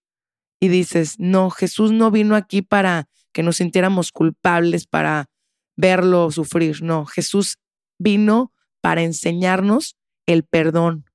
y 0.60 0.70
dices, 0.70 1.16
no, 1.20 1.50
Jesús 1.50 1.92
no 1.92 2.12
vino 2.12 2.36
aquí 2.36 2.62
para 2.62 3.10
que 3.34 3.44
nos 3.44 3.58
sintiéramos 3.58 4.12
culpables, 4.12 4.88
para 4.88 5.30
verlo 5.76 6.32
sufrir. 6.32 6.82
No, 6.84 7.06
Jesús 7.06 7.58
vino 8.00 8.54
para 8.82 9.02
enseñarnos 9.02 9.98
el 10.26 10.44
perdón, 10.44 11.06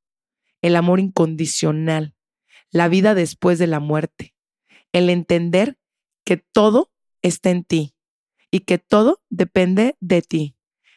el 0.61 0.77
amor 0.77 1.01
incondicional, 1.01 2.15
la 2.71 2.89
vida 2.89 3.15
después 3.15 3.59
de 3.59 3.69
la 3.69 3.81
muerte, 3.81 4.35
el 4.93 5.09
entender 5.11 5.79
que 6.25 6.37
todo 6.37 6.93
está 7.23 7.51
en 7.51 7.65
ti 7.65 7.95
y 8.51 8.61
que 8.61 8.79
todo 8.79 9.23
depende 9.31 9.97
de 10.01 10.23
ti, 10.23 10.57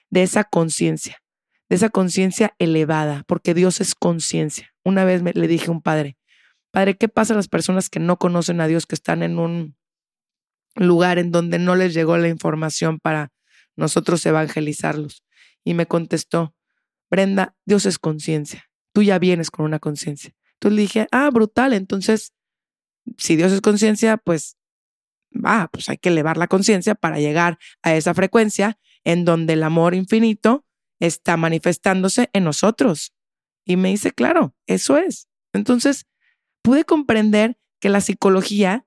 de 0.10 0.24
esa 0.24 0.44
conciencia, 0.44 1.21
de 1.72 1.78
esa 1.78 1.90
conciencia 1.90 2.54
elevada, 2.60 3.24
porque 3.28 3.54
Dios 3.54 3.80
es 3.80 3.96
conciencia. 3.96 4.74
Una 4.84 5.06
vez 5.06 5.22
me, 5.22 5.32
le 5.32 5.48
dije 5.48 5.68
a 5.70 5.72
un 5.72 5.82
padre, 5.82 6.18
Padre, 6.70 6.98
¿qué 6.98 7.08
pasa 7.08 7.34
a 7.34 7.38
las 7.38 7.48
personas 7.48 7.90
que 7.90 8.02
no 8.02 8.18
conocen 8.18 8.60
a 8.60 8.68
Dios, 8.68 8.86
que 8.86 8.94
están 8.94 9.24
en 9.24 9.40
un 9.40 9.78
lugar 10.76 11.18
en 11.18 11.32
donde 11.32 11.60
no 11.60 11.78
les 11.78 11.94
llegó 11.94 12.18
la 12.18 12.28
información 12.28 13.00
para 13.00 13.32
nosotros 13.78 14.26
evangelizarlos? 14.26 15.24
Y 15.64 15.74
me 15.74 15.86
contestó, 15.86 16.54
Brenda, 17.10 17.56
Dios 17.66 17.86
es 17.86 18.00
conciencia. 18.00 18.70
Tú 18.92 19.02
ya 19.02 19.18
vienes 19.18 19.50
con 19.50 19.64
una 19.64 19.80
conciencia. 19.80 20.34
Entonces 20.56 20.76
le 20.76 20.82
dije, 20.82 21.08
ah, 21.14 21.30
brutal. 21.32 21.72
Entonces, 21.72 22.34
si 23.18 23.38
Dios 23.38 23.54
es 23.54 23.62
conciencia, 23.62 24.18
pues 24.18 24.58
va, 25.34 25.70
pues 25.72 25.88
hay 25.88 25.98
que 25.98 26.10
elevar 26.10 26.36
la 26.36 26.48
conciencia 26.48 26.96
para 26.96 27.22
llegar 27.22 27.60
a 27.82 27.96
esa 27.96 28.14
frecuencia 28.14 28.78
en 29.06 29.24
donde 29.24 29.54
el 29.54 29.64
amor 29.64 29.96
infinito 29.96 30.66
está 31.02 31.36
manifestándose 31.36 32.30
en 32.32 32.46
nosotros. 32.46 33.14
Y 33.66 33.76
me 33.76 33.90
dice, 33.90 34.12
claro, 34.12 34.56
eso 34.68 34.98
es. 34.98 35.28
Entonces, 35.54 36.06
pude 36.62 36.86
comprender 36.86 37.58
que 37.80 37.90
la 37.90 38.00
psicología 38.00 38.86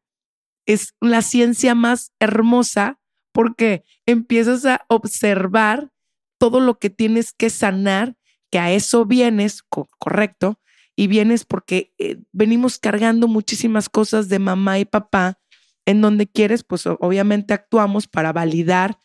es 0.67 0.95
la 1.01 1.21
ciencia 1.21 1.75
más 1.75 2.13
hermosa 2.21 2.99
porque 3.33 3.85
empiezas 4.07 4.65
a 4.65 4.85
observar 4.89 5.91
todo 6.39 6.61
lo 6.61 6.79
que 6.79 6.89
tienes 6.89 7.33
que 7.33 7.51
sanar, 7.51 8.17
que 8.51 8.59
a 8.59 8.71
eso 8.71 9.05
vienes, 9.05 9.63
correcto, 9.99 10.61
y 10.97 11.09
vienes 11.09 11.45
porque 11.45 11.93
eh, 11.99 12.19
venimos 12.33 12.79
cargando 12.79 13.27
muchísimas 13.27 13.89
cosas 13.89 14.29
de 14.29 14.39
mamá 14.39 14.79
y 14.79 14.85
papá, 14.85 15.41
en 15.87 16.01
donde 16.01 16.27
quieres, 16.29 16.63
pues 16.63 16.87
obviamente 16.87 17.53
actuamos 17.53 18.07
para 18.07 18.33
validar 18.33 18.99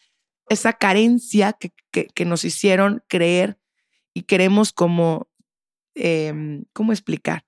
esa 0.50 0.74
carencia 0.74 1.53
que, 1.53 1.72
que, 1.91 2.25
nos 2.25 2.44
hicieron 2.44 3.03
creer 3.08 3.58
y 4.13 4.24
queremos 4.24 4.74
como, 4.74 5.29
em, 5.96 6.65
¿cómo 6.74 6.91
explicar? 6.91 7.46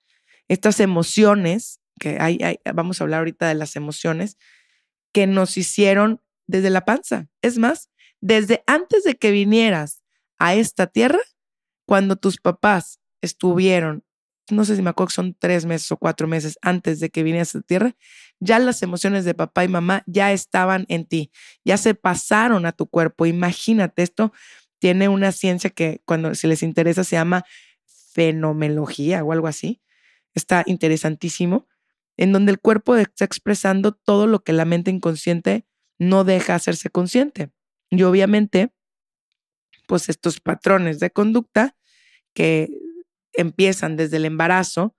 Estas 0.47 0.79
emociones, 0.79 1.79
que 1.99 2.17
hay, 2.19 2.39
vamos 2.73 2.99
a 2.99 3.03
hablar 3.03 3.19
ahorita 3.19 3.47
de 3.47 3.55
las 3.55 3.75
emociones, 3.75 4.37
que 5.11 5.27
nos 5.27 5.57
hicieron 5.57 6.21
desde 6.47 6.69
la 6.69 6.85
panza. 6.85 7.27
Es 7.41 7.57
más, 7.57 7.89
desde 8.21 8.63
antes 8.67 9.03
de 9.03 9.15
que 9.15 9.31
vinieras 9.31 10.03
a 10.37 10.55
esta 10.55 10.87
tierra, 10.87 11.19
cuando 11.85 12.15
tus 12.15 12.37
papás 12.37 12.99
estuvieron, 13.21 14.03
no 14.51 14.65
sé 14.65 14.75
si 14.75 14.81
me 14.81 14.89
acuerdo 14.89 15.07
que 15.09 15.15
son 15.15 15.35
tres 15.37 15.65
meses 15.65 15.91
o 15.91 15.97
cuatro 15.97 16.27
meses 16.27 16.57
antes 16.61 16.99
de 16.99 17.09
que 17.09 17.23
vinieras 17.23 17.55
a 17.55 17.59
esta 17.59 17.67
tierra, 17.67 17.95
ya 18.39 18.59
las 18.59 18.81
emociones 18.83 19.25
de 19.25 19.33
papá 19.33 19.63
y 19.63 19.67
mamá 19.67 20.03
ya 20.07 20.31
estaban 20.31 20.85
en 20.89 21.05
ti, 21.05 21.31
ya 21.63 21.77
se 21.77 21.95
pasaron 21.95 22.65
a 22.65 22.71
tu 22.71 22.87
cuerpo. 22.87 23.25
Imagínate, 23.25 24.03
esto 24.03 24.33
tiene 24.79 25.09
una 25.09 25.31
ciencia 25.31 25.69
que 25.69 26.01
cuando 26.05 26.35
si 26.35 26.47
les 26.47 26.63
interesa 26.63 27.03
se 27.03 27.15
llama 27.15 27.45
fenomenología 28.13 29.23
o 29.23 29.31
algo 29.31 29.47
así. 29.47 29.81
Está 30.33 30.63
interesantísimo, 30.65 31.67
en 32.17 32.31
donde 32.31 32.51
el 32.51 32.59
cuerpo 32.59 32.95
está 32.95 33.25
expresando 33.25 33.91
todo 33.93 34.27
lo 34.27 34.43
que 34.43 34.53
la 34.53 34.65
mente 34.65 34.91
inconsciente 34.91 35.65
no 35.99 36.23
deja 36.23 36.55
hacerse 36.55 36.89
consciente. 36.89 37.51
Y 37.89 38.03
obviamente, 38.03 38.73
pues 39.87 40.09
estos 40.09 40.39
patrones 40.39 40.99
de 40.99 41.11
conducta 41.11 41.75
que 42.33 42.69
empiezan 43.33 43.97
desde 43.97 44.17
el 44.17 44.25
embarazo, 44.25 44.95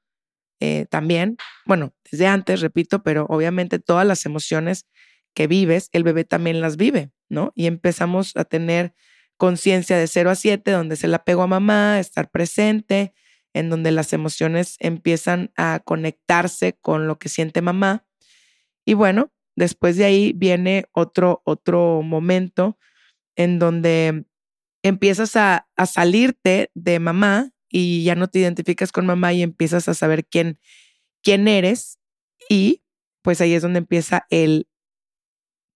eh, 0.60 0.86
también, 0.90 1.36
bueno, 1.66 1.94
desde 2.10 2.26
antes, 2.26 2.60
repito, 2.60 3.02
pero 3.02 3.26
obviamente 3.28 3.78
todas 3.78 4.06
las 4.06 4.26
emociones 4.26 4.86
que 5.34 5.46
vives, 5.46 5.88
el 5.92 6.04
bebé 6.04 6.24
también 6.24 6.60
las 6.60 6.76
vive, 6.76 7.10
¿no? 7.28 7.52
Y 7.54 7.66
empezamos 7.66 8.36
a 8.36 8.44
tener 8.44 8.94
conciencia 9.36 9.96
de 9.96 10.06
0 10.06 10.30
a 10.30 10.34
7, 10.34 10.70
donde 10.70 10.96
se 10.96 11.08
la 11.08 11.24
pego 11.24 11.42
a 11.42 11.46
mamá, 11.46 11.98
estar 11.98 12.30
presente, 12.30 13.14
en 13.54 13.70
donde 13.70 13.90
las 13.90 14.12
emociones 14.12 14.76
empiezan 14.78 15.50
a 15.56 15.80
conectarse 15.84 16.78
con 16.80 17.06
lo 17.06 17.18
que 17.18 17.28
siente 17.28 17.60
mamá. 17.60 18.06
Y 18.84 18.94
bueno, 18.94 19.32
Después 19.56 19.96
de 19.96 20.04
ahí 20.04 20.32
viene 20.34 20.86
otro, 20.92 21.42
otro 21.44 22.02
momento 22.02 22.78
en 23.36 23.58
donde 23.58 24.24
empiezas 24.82 25.36
a, 25.36 25.68
a 25.76 25.86
salirte 25.86 26.70
de 26.74 26.98
mamá 26.98 27.50
y 27.72 28.04
ya 28.04 28.14
no 28.14 28.28
te 28.28 28.38
identificas 28.38 28.92
con 28.92 29.06
mamá 29.06 29.32
y 29.32 29.42
empiezas 29.42 29.88
a 29.88 29.94
saber 29.94 30.26
quién, 30.26 30.60
quién 31.22 31.48
eres 31.48 31.98
y 32.48 32.82
pues 33.22 33.40
ahí 33.40 33.54
es 33.54 33.62
donde 33.62 33.78
empieza 33.78 34.26
el 34.30 34.68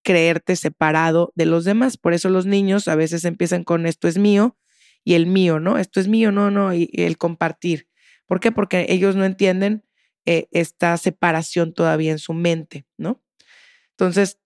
creerte 0.04 0.54
separado 0.54 1.32
de 1.34 1.46
los 1.46 1.64
demás. 1.64 1.96
Por 1.96 2.12
eso 2.12 2.28
los 2.28 2.46
niños 2.46 2.86
a 2.86 2.94
veces 2.94 3.24
empiezan 3.24 3.64
con 3.64 3.86
esto 3.86 4.06
es 4.06 4.18
mío 4.18 4.56
y 5.02 5.14
el 5.14 5.26
mío, 5.26 5.58
¿no? 5.58 5.78
Esto 5.78 6.00
es 6.00 6.08
mío, 6.08 6.30
no, 6.32 6.50
no, 6.50 6.74
y, 6.74 6.90
el 6.92 7.18
compartir. 7.18 7.88
¿Por 8.26 8.40
qué? 8.40 8.52
Porque 8.52 8.86
ellos 8.88 9.16
no 9.16 9.24
entienden 9.24 9.84
eh, 10.26 10.48
esta 10.50 10.96
separación 10.96 11.72
todavía 11.72 12.12
en 12.12 12.18
su 12.18 12.34
mente, 12.34 12.86
¿no? 12.98 13.22
Entonces, 13.92 14.38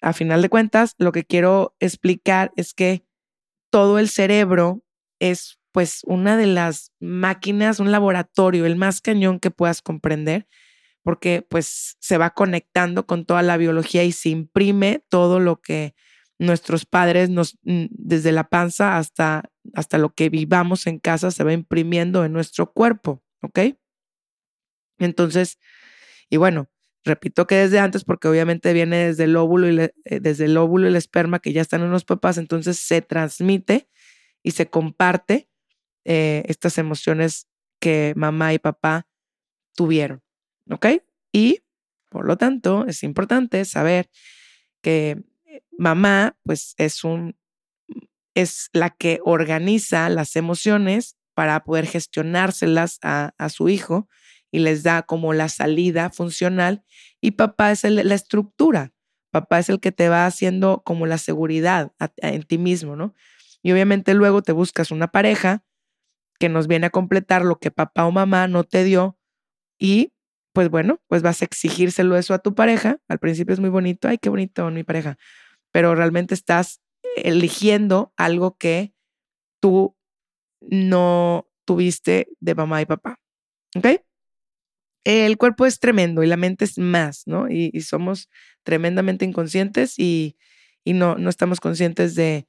a 0.00 0.12
final 0.12 0.42
de 0.42 0.48
cuentas, 0.48 0.94
lo 0.98 1.12
que 1.12 1.24
quiero 1.24 1.74
explicar 1.80 2.52
es 2.56 2.74
que 2.74 3.04
todo 3.70 3.98
el 3.98 4.08
cerebro 4.08 4.84
es 5.18 5.58
pues 5.72 6.02
una 6.04 6.36
de 6.36 6.46
las 6.46 6.92
máquinas, 7.00 7.80
un 7.80 7.90
laboratorio, 7.92 8.66
el 8.66 8.76
más 8.76 9.00
cañón 9.00 9.40
que 9.40 9.50
puedas 9.50 9.82
comprender, 9.82 10.46
porque 11.02 11.46
pues 11.48 11.96
se 12.00 12.18
va 12.18 12.30
conectando 12.30 13.06
con 13.06 13.24
toda 13.26 13.42
la 13.42 13.56
biología 13.56 14.04
y 14.04 14.12
se 14.12 14.30
imprime 14.30 15.04
todo 15.08 15.40
lo 15.40 15.60
que 15.60 15.94
nuestros 16.38 16.86
padres 16.86 17.30
nos, 17.30 17.58
mm, 17.64 17.86
desde 17.90 18.32
la 18.32 18.48
panza 18.48 18.98
hasta, 18.98 19.50
hasta 19.74 19.98
lo 19.98 20.14
que 20.14 20.28
vivamos 20.30 20.86
en 20.86 20.98
casa, 20.98 21.30
se 21.30 21.44
va 21.44 21.52
imprimiendo 21.52 22.24
en 22.24 22.32
nuestro 22.32 22.72
cuerpo, 22.72 23.22
¿ok? 23.42 23.60
Entonces, 24.98 25.58
y 26.30 26.36
bueno, 26.36 26.68
Repito 27.04 27.46
que 27.48 27.56
desde 27.56 27.80
antes, 27.80 28.04
porque 28.04 28.28
obviamente 28.28 28.72
viene 28.72 29.08
desde 29.08 29.24
el 29.24 29.36
óvulo 29.36 29.68
y 29.68 29.80
eh, 29.80 30.20
desde 30.20 30.44
el 30.44 30.56
óvulo 30.56 30.86
y 30.86 30.90
el 30.90 30.96
esperma 30.96 31.40
que 31.40 31.52
ya 31.52 31.60
están 31.60 31.82
en 31.82 31.90
los 31.90 32.04
papás, 32.04 32.38
entonces 32.38 32.78
se 32.78 33.02
transmite 33.02 33.88
y 34.42 34.52
se 34.52 34.70
comparte 34.70 35.48
eh, 36.04 36.42
estas 36.46 36.78
emociones 36.78 37.48
que 37.80 38.12
mamá 38.16 38.54
y 38.54 38.58
papá 38.58 39.06
tuvieron. 39.74 40.22
¿Ok? 40.70 40.86
Y 41.32 41.60
por 42.08 42.26
lo 42.26 42.36
tanto, 42.36 42.84
es 42.86 43.02
importante 43.02 43.64
saber 43.64 44.10
que 44.82 45.22
mamá, 45.78 46.36
pues 46.44 46.74
es 46.76 47.04
un, 47.04 47.36
es 48.34 48.68
la 48.72 48.90
que 48.90 49.20
organiza 49.24 50.08
las 50.10 50.36
emociones 50.36 51.16
para 51.34 51.64
poder 51.64 51.86
gestionárselas 51.86 52.98
a, 53.02 53.32
a 53.38 53.48
su 53.48 53.70
hijo 53.70 54.08
y 54.50 54.58
les 54.58 54.82
da 54.82 55.02
como 55.02 55.32
la 55.32 55.48
salida 55.48 56.10
funcional 56.10 56.84
y 57.20 57.32
papá 57.32 57.72
es 57.72 57.84
la 57.84 58.14
estructura. 58.14 58.92
Papá 59.30 59.60
es 59.60 59.70
el 59.70 59.80
que 59.80 59.92
te 59.92 60.10
va 60.10 60.26
haciendo 60.26 60.82
como 60.84 61.06
la 61.06 61.16
seguridad 61.16 61.92
en 62.18 62.42
ti 62.42 62.58
mismo, 62.58 62.96
¿no? 62.96 63.14
Y 63.62 63.72
obviamente 63.72 64.12
luego 64.12 64.42
te 64.42 64.52
buscas 64.52 64.90
una 64.90 65.08
pareja 65.10 65.64
que 66.42 66.48
nos 66.48 66.66
viene 66.66 66.86
a 66.86 66.90
completar 66.90 67.44
lo 67.44 67.60
que 67.60 67.70
papá 67.70 68.04
o 68.04 68.10
mamá 68.10 68.48
no 68.48 68.64
te 68.64 68.82
dio 68.82 69.16
y 69.78 70.12
pues 70.52 70.70
bueno, 70.70 71.00
pues 71.06 71.22
vas 71.22 71.40
a 71.40 71.44
exigírselo 71.44 72.16
eso 72.16 72.34
a 72.34 72.40
tu 72.40 72.56
pareja. 72.56 72.98
Al 73.06 73.20
principio 73.20 73.54
es 73.54 73.60
muy 73.60 73.70
bonito, 73.70 74.08
ay, 74.08 74.18
qué 74.18 74.28
bonito 74.28 74.68
mi 74.72 74.82
pareja, 74.82 75.18
pero 75.70 75.94
realmente 75.94 76.34
estás 76.34 76.80
eligiendo 77.14 78.12
algo 78.16 78.56
que 78.56 78.92
tú 79.60 79.96
no 80.60 81.48
tuviste 81.64 82.26
de 82.40 82.56
mamá 82.56 82.82
y 82.82 82.86
papá. 82.86 83.20
¿Ok? 83.76 84.02
el 85.04 85.38
cuerpo 85.38 85.64
es 85.64 85.78
tremendo 85.78 86.24
y 86.24 86.26
la 86.26 86.36
mente 86.36 86.64
es 86.64 86.76
más, 86.76 87.22
¿no? 87.26 87.48
Y, 87.48 87.70
somos 87.82 88.28
tremendamente 88.64 89.24
inconscientes 89.24 89.96
y, 89.96 90.36
y 90.82 90.92
no, 90.92 91.14
no 91.18 91.30
estamos 91.30 91.60
conscientes 91.60 92.16
de, 92.16 92.48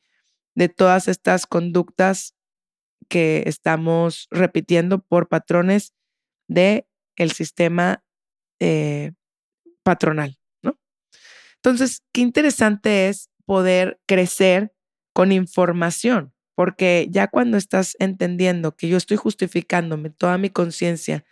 de 0.56 0.68
todas 0.68 1.08
estas 1.08 1.46
conductas 1.46 2.34
que 3.04 3.44
estamos 3.46 4.28
repitiendo 4.32 5.00
por 5.00 5.28
patrones 5.28 5.94
de 6.48 6.88
el 7.16 7.32
sistema 7.32 8.04
eh, 8.60 9.12
patronal, 9.84 10.38
¿no? 10.62 10.80
Entonces, 11.56 12.04
qué 12.14 12.22
interesante 12.22 13.10
es 13.10 13.30
poder 13.46 14.00
crecer 14.06 14.74
con 15.14 15.32
información, 15.32 16.34
porque 16.56 17.08
ya 17.10 17.28
cuando 17.28 17.58
estás 17.58 17.96
entendiendo 18.00 18.76
que 18.76 18.88
yo 18.88 18.98
estoy 18.98 19.18
justificándome 19.18 20.10
toda 20.10 20.38
mi 20.38 20.50
conciencia 20.50 21.26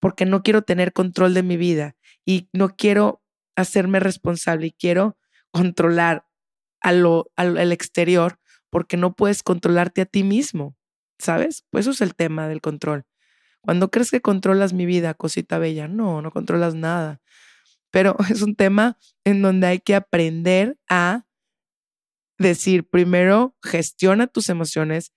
porque 0.00 0.26
no 0.26 0.42
quiero 0.42 0.62
tener 0.62 0.92
control 0.92 1.34
de 1.34 1.42
mi 1.42 1.56
vida 1.56 1.96
y 2.24 2.48
no 2.52 2.74
quiero 2.76 3.22
hacerme 3.54 4.00
responsable 4.00 4.66
y 4.66 4.72
quiero 4.72 5.16
controlar 5.52 6.26
a 6.80 6.92
lo, 6.92 7.30
al 7.36 7.70
exterior 7.72 8.40
porque 8.70 8.96
no 8.96 9.14
puedes 9.14 9.42
controlarte 9.42 10.00
a 10.00 10.06
ti 10.06 10.24
mismo, 10.24 10.74
¿sabes? 11.22 11.64
Pues 11.70 11.84
eso 11.84 11.92
es 11.92 12.00
el 12.00 12.14
tema 12.14 12.48
del 12.48 12.60
control. 12.60 13.04
Cuando 13.60 13.90
crees 13.90 14.10
que 14.10 14.20
controlas 14.20 14.72
mi 14.72 14.86
vida, 14.86 15.14
cosita 15.14 15.58
bella, 15.58 15.86
no, 15.86 16.20
no 16.20 16.30
controlas 16.32 16.74
nada. 16.74 17.20
Pero 17.90 18.16
es 18.30 18.42
un 18.42 18.56
tema 18.56 18.98
en 19.24 19.40
donde 19.40 19.68
hay 19.68 19.78
que 19.78 19.94
aprender 19.94 20.76
a 20.88 21.24
decir, 22.38 22.88
primero, 22.88 23.56
gestiona 23.62 24.26
tus 24.26 24.48
emociones. 24.48 25.12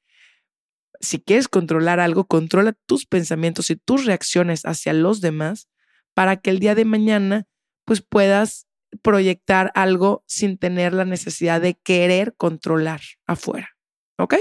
Si 1.02 1.20
quieres 1.20 1.48
controlar 1.48 2.00
algo, 2.00 2.26
controla 2.26 2.74
tus 2.86 3.06
pensamientos 3.08 3.70
y 3.72 3.76
tus 3.76 4.06
reacciones 4.06 4.64
hacia 4.66 4.94
los 4.94 5.22
demás 5.22 5.70
para 6.14 6.38
que 6.38 6.52
el 6.52 6.60
día 6.60 6.76
de 6.76 6.86
mañana 6.86 7.48
pues 7.84 8.02
puedas 8.02 8.68
proyectar 9.02 9.72
algo 9.76 10.24
sin 10.28 10.58
tener 10.58 10.94
la 10.94 11.04
necesidad 11.04 11.62
de 11.62 11.74
querer 11.74 12.36
controlar 12.38 13.02
afuera. 13.26 13.72
¿Ok? 14.18 14.36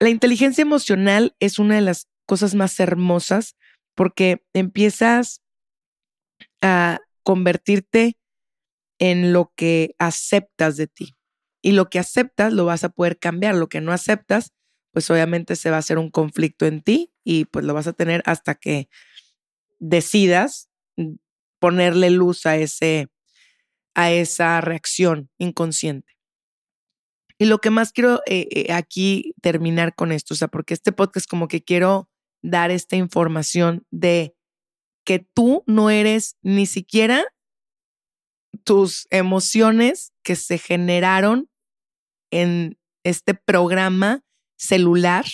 La 0.00 0.10
inteligencia 0.10 0.62
emocional 0.62 1.34
es 1.40 1.58
una 1.58 1.74
de 1.76 1.80
las 1.80 2.08
cosas 2.26 2.54
más 2.54 2.78
hermosas 2.78 3.56
porque 3.94 4.44
empiezas 4.52 5.42
a 6.60 7.00
convertirte 7.24 8.16
en 8.98 9.32
lo 9.32 9.52
que 9.56 9.94
aceptas 9.98 10.76
de 10.76 10.86
ti. 10.86 11.16
Y 11.62 11.72
lo 11.72 11.90
que 11.90 11.98
aceptas 11.98 12.52
lo 12.52 12.64
vas 12.64 12.84
a 12.84 12.90
poder 12.90 13.18
cambiar. 13.18 13.56
Lo 13.56 13.68
que 13.68 13.80
no 13.80 13.92
aceptas, 13.92 14.52
pues 14.92 15.10
obviamente 15.10 15.56
se 15.56 15.70
va 15.70 15.76
a 15.76 15.80
hacer 15.80 15.98
un 15.98 16.10
conflicto 16.10 16.66
en 16.66 16.82
ti 16.82 17.12
y 17.24 17.46
pues 17.46 17.64
lo 17.64 17.74
vas 17.74 17.86
a 17.86 17.92
tener 17.92 18.22
hasta 18.24 18.54
que 18.54 18.88
decidas 19.78 20.68
ponerle 21.58 22.10
luz 22.10 22.46
a 22.46 22.56
ese 22.56 23.08
a 23.94 24.12
esa 24.12 24.60
reacción 24.60 25.28
inconsciente. 25.38 26.17
Y 27.38 27.46
lo 27.46 27.58
que 27.58 27.70
más 27.70 27.92
quiero 27.92 28.20
eh, 28.26 28.48
eh, 28.50 28.72
aquí 28.72 29.34
terminar 29.40 29.94
con 29.94 30.10
esto, 30.10 30.34
o 30.34 30.36
sea, 30.36 30.48
porque 30.48 30.74
este 30.74 30.92
podcast 30.92 31.28
como 31.28 31.46
que 31.46 31.62
quiero 31.62 32.10
dar 32.42 32.70
esta 32.70 32.96
información 32.96 33.86
de 33.90 34.34
que 35.04 35.20
tú 35.20 35.62
no 35.66 35.88
eres 35.90 36.36
ni 36.42 36.66
siquiera 36.66 37.24
tus 38.64 39.06
emociones 39.10 40.12
que 40.22 40.36
se 40.36 40.58
generaron 40.58 41.48
en 42.30 42.78
este 43.04 43.34
programa 43.34 44.24
celular 44.58 45.24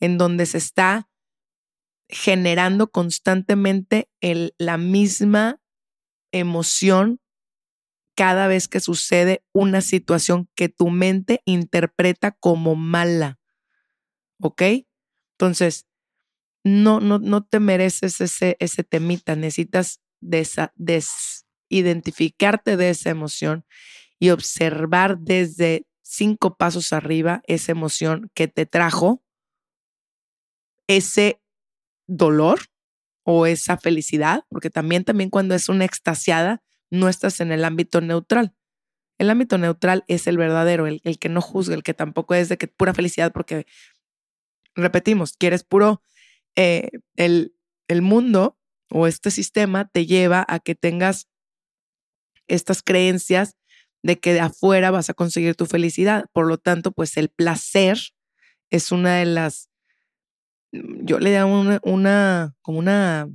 en 0.00 0.18
donde 0.18 0.46
se 0.46 0.58
está 0.58 1.08
generando 2.08 2.90
constantemente 2.90 4.10
la 4.58 4.76
misma 4.76 5.60
emoción 6.30 7.21
cada 8.14 8.46
vez 8.46 8.68
que 8.68 8.80
sucede 8.80 9.42
una 9.52 9.80
situación 9.80 10.50
que 10.54 10.68
tu 10.68 10.90
mente 10.90 11.40
interpreta 11.44 12.30
como 12.32 12.76
mala. 12.76 13.40
¿Ok? 14.40 14.62
Entonces, 15.38 15.86
no, 16.64 17.00
no, 17.00 17.18
no 17.18 17.44
te 17.44 17.58
mereces 17.60 18.20
ese, 18.20 18.56
ese 18.60 18.84
temita, 18.84 19.34
necesitas 19.36 20.02
desidentificarte 20.20 22.76
de 22.76 22.90
esa 22.90 23.08
emoción 23.10 23.64
y 24.18 24.28
observar 24.30 25.18
desde 25.18 25.86
cinco 26.02 26.56
pasos 26.56 26.92
arriba 26.92 27.42
esa 27.46 27.72
emoción 27.72 28.30
que 28.34 28.46
te 28.46 28.66
trajo 28.66 29.24
ese 30.86 31.40
dolor 32.06 32.60
o 33.24 33.46
esa 33.46 33.78
felicidad, 33.78 34.44
porque 34.48 34.70
también, 34.70 35.04
también 35.04 35.30
cuando 35.30 35.54
es 35.54 35.68
una 35.68 35.84
extasiada, 35.84 36.62
no 36.92 37.08
estás 37.08 37.40
en 37.40 37.50
el 37.52 37.64
ámbito 37.64 38.02
neutral. 38.02 38.54
El 39.18 39.30
ámbito 39.30 39.56
neutral 39.56 40.04
es 40.08 40.26
el 40.26 40.36
verdadero, 40.36 40.86
el, 40.86 41.00
el 41.04 41.18
que 41.18 41.30
no 41.30 41.40
juzga, 41.40 41.74
el 41.74 41.82
que 41.82 41.94
tampoco 41.94 42.34
es 42.34 42.50
de 42.50 42.58
que 42.58 42.68
pura 42.68 42.92
felicidad, 42.92 43.32
porque 43.32 43.66
repetimos, 44.74 45.32
quieres 45.32 45.64
puro 45.64 46.02
eh, 46.54 46.90
el, 47.16 47.56
el 47.88 48.02
mundo 48.02 48.58
o 48.90 49.06
este 49.06 49.30
sistema 49.30 49.88
te 49.88 50.04
lleva 50.04 50.44
a 50.46 50.58
que 50.58 50.74
tengas 50.74 51.28
estas 52.46 52.82
creencias 52.82 53.56
de 54.02 54.20
que 54.20 54.34
de 54.34 54.40
afuera 54.40 54.90
vas 54.90 55.08
a 55.08 55.14
conseguir 55.14 55.54
tu 55.54 55.64
felicidad. 55.64 56.26
Por 56.34 56.46
lo 56.46 56.58
tanto, 56.58 56.92
pues 56.92 57.16
el 57.16 57.30
placer 57.30 57.98
es 58.70 58.92
una 58.92 59.16
de 59.16 59.24
las, 59.24 59.70
yo 60.72 61.18
le 61.20 61.32
llamo 61.32 61.58
una, 61.58 61.80
una 61.84 62.54
como 62.60 62.78
una 62.78 63.30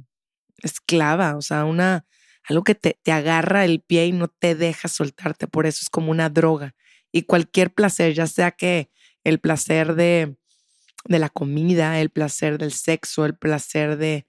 esclava, 0.62 1.36
o 1.38 1.41
sea, 1.41 1.65
una, 1.65 2.06
algo 2.47 2.63
que 2.63 2.75
te, 2.75 2.99
te 3.03 3.12
agarra 3.12 3.65
el 3.65 3.81
pie 3.81 4.07
y 4.07 4.12
no 4.12 4.27
te 4.27 4.55
deja 4.55 4.88
soltarte. 4.88 5.47
Por 5.47 5.65
eso 5.65 5.79
es 5.81 5.89
como 5.89 6.12
una 6.12 6.29
droga. 6.29 6.75
Y 7.12 7.23
cualquier 7.23 7.73
placer, 7.73 8.13
ya 8.13 8.27
sea 8.27 8.51
que 8.51 8.89
el 9.23 9.39
placer 9.39 9.95
de, 9.95 10.38
de 11.05 11.19
la 11.19 11.29
comida, 11.29 11.99
el 11.99 12.10
placer 12.10 12.57
del 12.57 12.71
sexo, 12.71 13.25
el 13.25 13.38
placer 13.38 13.97
de... 13.97 14.27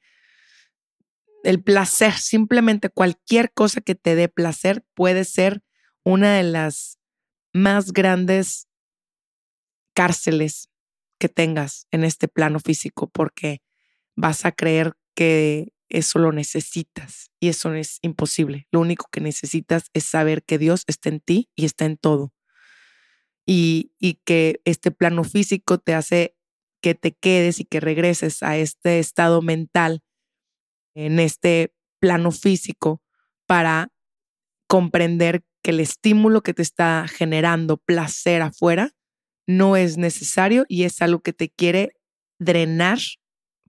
El 1.44 1.62
placer, 1.62 2.14
simplemente 2.14 2.90
cualquier 2.90 3.52
cosa 3.52 3.80
que 3.80 3.94
te 3.94 4.16
dé 4.16 4.28
placer 4.28 4.84
puede 4.94 5.24
ser 5.24 5.62
una 6.02 6.34
de 6.34 6.42
las 6.42 6.98
más 7.52 7.92
grandes 7.92 8.66
cárceles 9.94 10.68
que 11.18 11.28
tengas 11.28 11.86
en 11.90 12.04
este 12.04 12.26
plano 12.28 12.58
físico 12.58 13.08
porque 13.08 13.62
vas 14.16 14.44
a 14.44 14.52
creer 14.52 14.94
que 15.14 15.72
eso 15.88 16.18
lo 16.18 16.32
necesitas 16.32 17.30
y 17.40 17.48
eso 17.48 17.72
es 17.74 17.98
imposible. 18.02 18.66
Lo 18.70 18.80
único 18.80 19.08
que 19.10 19.20
necesitas 19.20 19.90
es 19.92 20.04
saber 20.04 20.42
que 20.42 20.58
Dios 20.58 20.84
está 20.86 21.08
en 21.08 21.20
ti 21.20 21.50
y 21.56 21.64
está 21.64 21.84
en 21.84 21.96
todo. 21.96 22.32
Y, 23.46 23.92
y 23.98 24.20
que 24.24 24.60
este 24.64 24.90
plano 24.90 25.24
físico 25.24 25.78
te 25.78 25.94
hace 25.94 26.36
que 26.80 26.94
te 26.94 27.12
quedes 27.12 27.60
y 27.60 27.64
que 27.64 27.80
regreses 27.80 28.42
a 28.42 28.56
este 28.56 28.98
estado 28.98 29.42
mental, 29.42 30.02
en 30.94 31.18
este 31.18 31.74
plano 32.00 32.30
físico, 32.30 33.02
para 33.46 33.90
comprender 34.68 35.44
que 35.62 35.70
el 35.70 35.80
estímulo 35.80 36.42
que 36.42 36.54
te 36.54 36.62
está 36.62 37.06
generando 37.08 37.78
placer 37.78 38.42
afuera 38.42 38.92
no 39.46 39.76
es 39.76 39.96
necesario 39.96 40.66
y 40.68 40.84
es 40.84 41.00
algo 41.00 41.20
que 41.20 41.32
te 41.32 41.48
quiere 41.48 41.92
drenar 42.38 42.98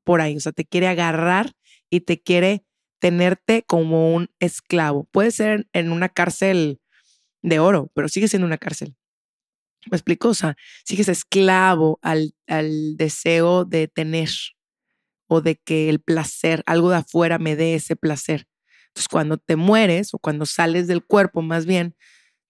por 0.03 0.21
ahí, 0.21 0.35
o 0.35 0.39
sea, 0.39 0.51
te 0.51 0.65
quiere 0.65 0.87
agarrar 0.87 1.53
y 1.89 2.01
te 2.01 2.21
quiere 2.21 2.65
tenerte 2.99 3.63
como 3.63 4.13
un 4.13 4.29
esclavo. 4.39 5.05
Puede 5.11 5.31
ser 5.31 5.67
en 5.73 5.91
una 5.91 6.09
cárcel 6.09 6.81
de 7.41 7.59
oro, 7.59 7.91
pero 7.93 8.09
sigue 8.09 8.27
siendo 8.27 8.45
una 8.45 8.57
cárcel. 8.57 8.95
¿Me 9.89 9.95
explico? 9.95 10.29
O 10.29 10.33
sea, 10.33 10.57
sigues 10.83 11.07
esclavo 11.07 11.99
al, 12.01 12.33
al 12.47 12.97
deseo 12.97 13.63
de 13.65 13.87
tener 13.87 14.29
o 15.27 15.41
de 15.41 15.55
que 15.55 15.89
el 15.89 16.01
placer, 16.01 16.63
algo 16.65 16.89
de 16.89 16.97
afuera 16.97 17.39
me 17.39 17.55
dé 17.55 17.75
ese 17.75 17.95
placer. 17.95 18.47
Entonces, 18.87 19.07
cuando 19.07 19.37
te 19.37 19.55
mueres 19.55 20.13
o 20.13 20.19
cuando 20.19 20.45
sales 20.45 20.87
del 20.87 21.05
cuerpo, 21.05 21.41
más 21.41 21.65
bien, 21.65 21.95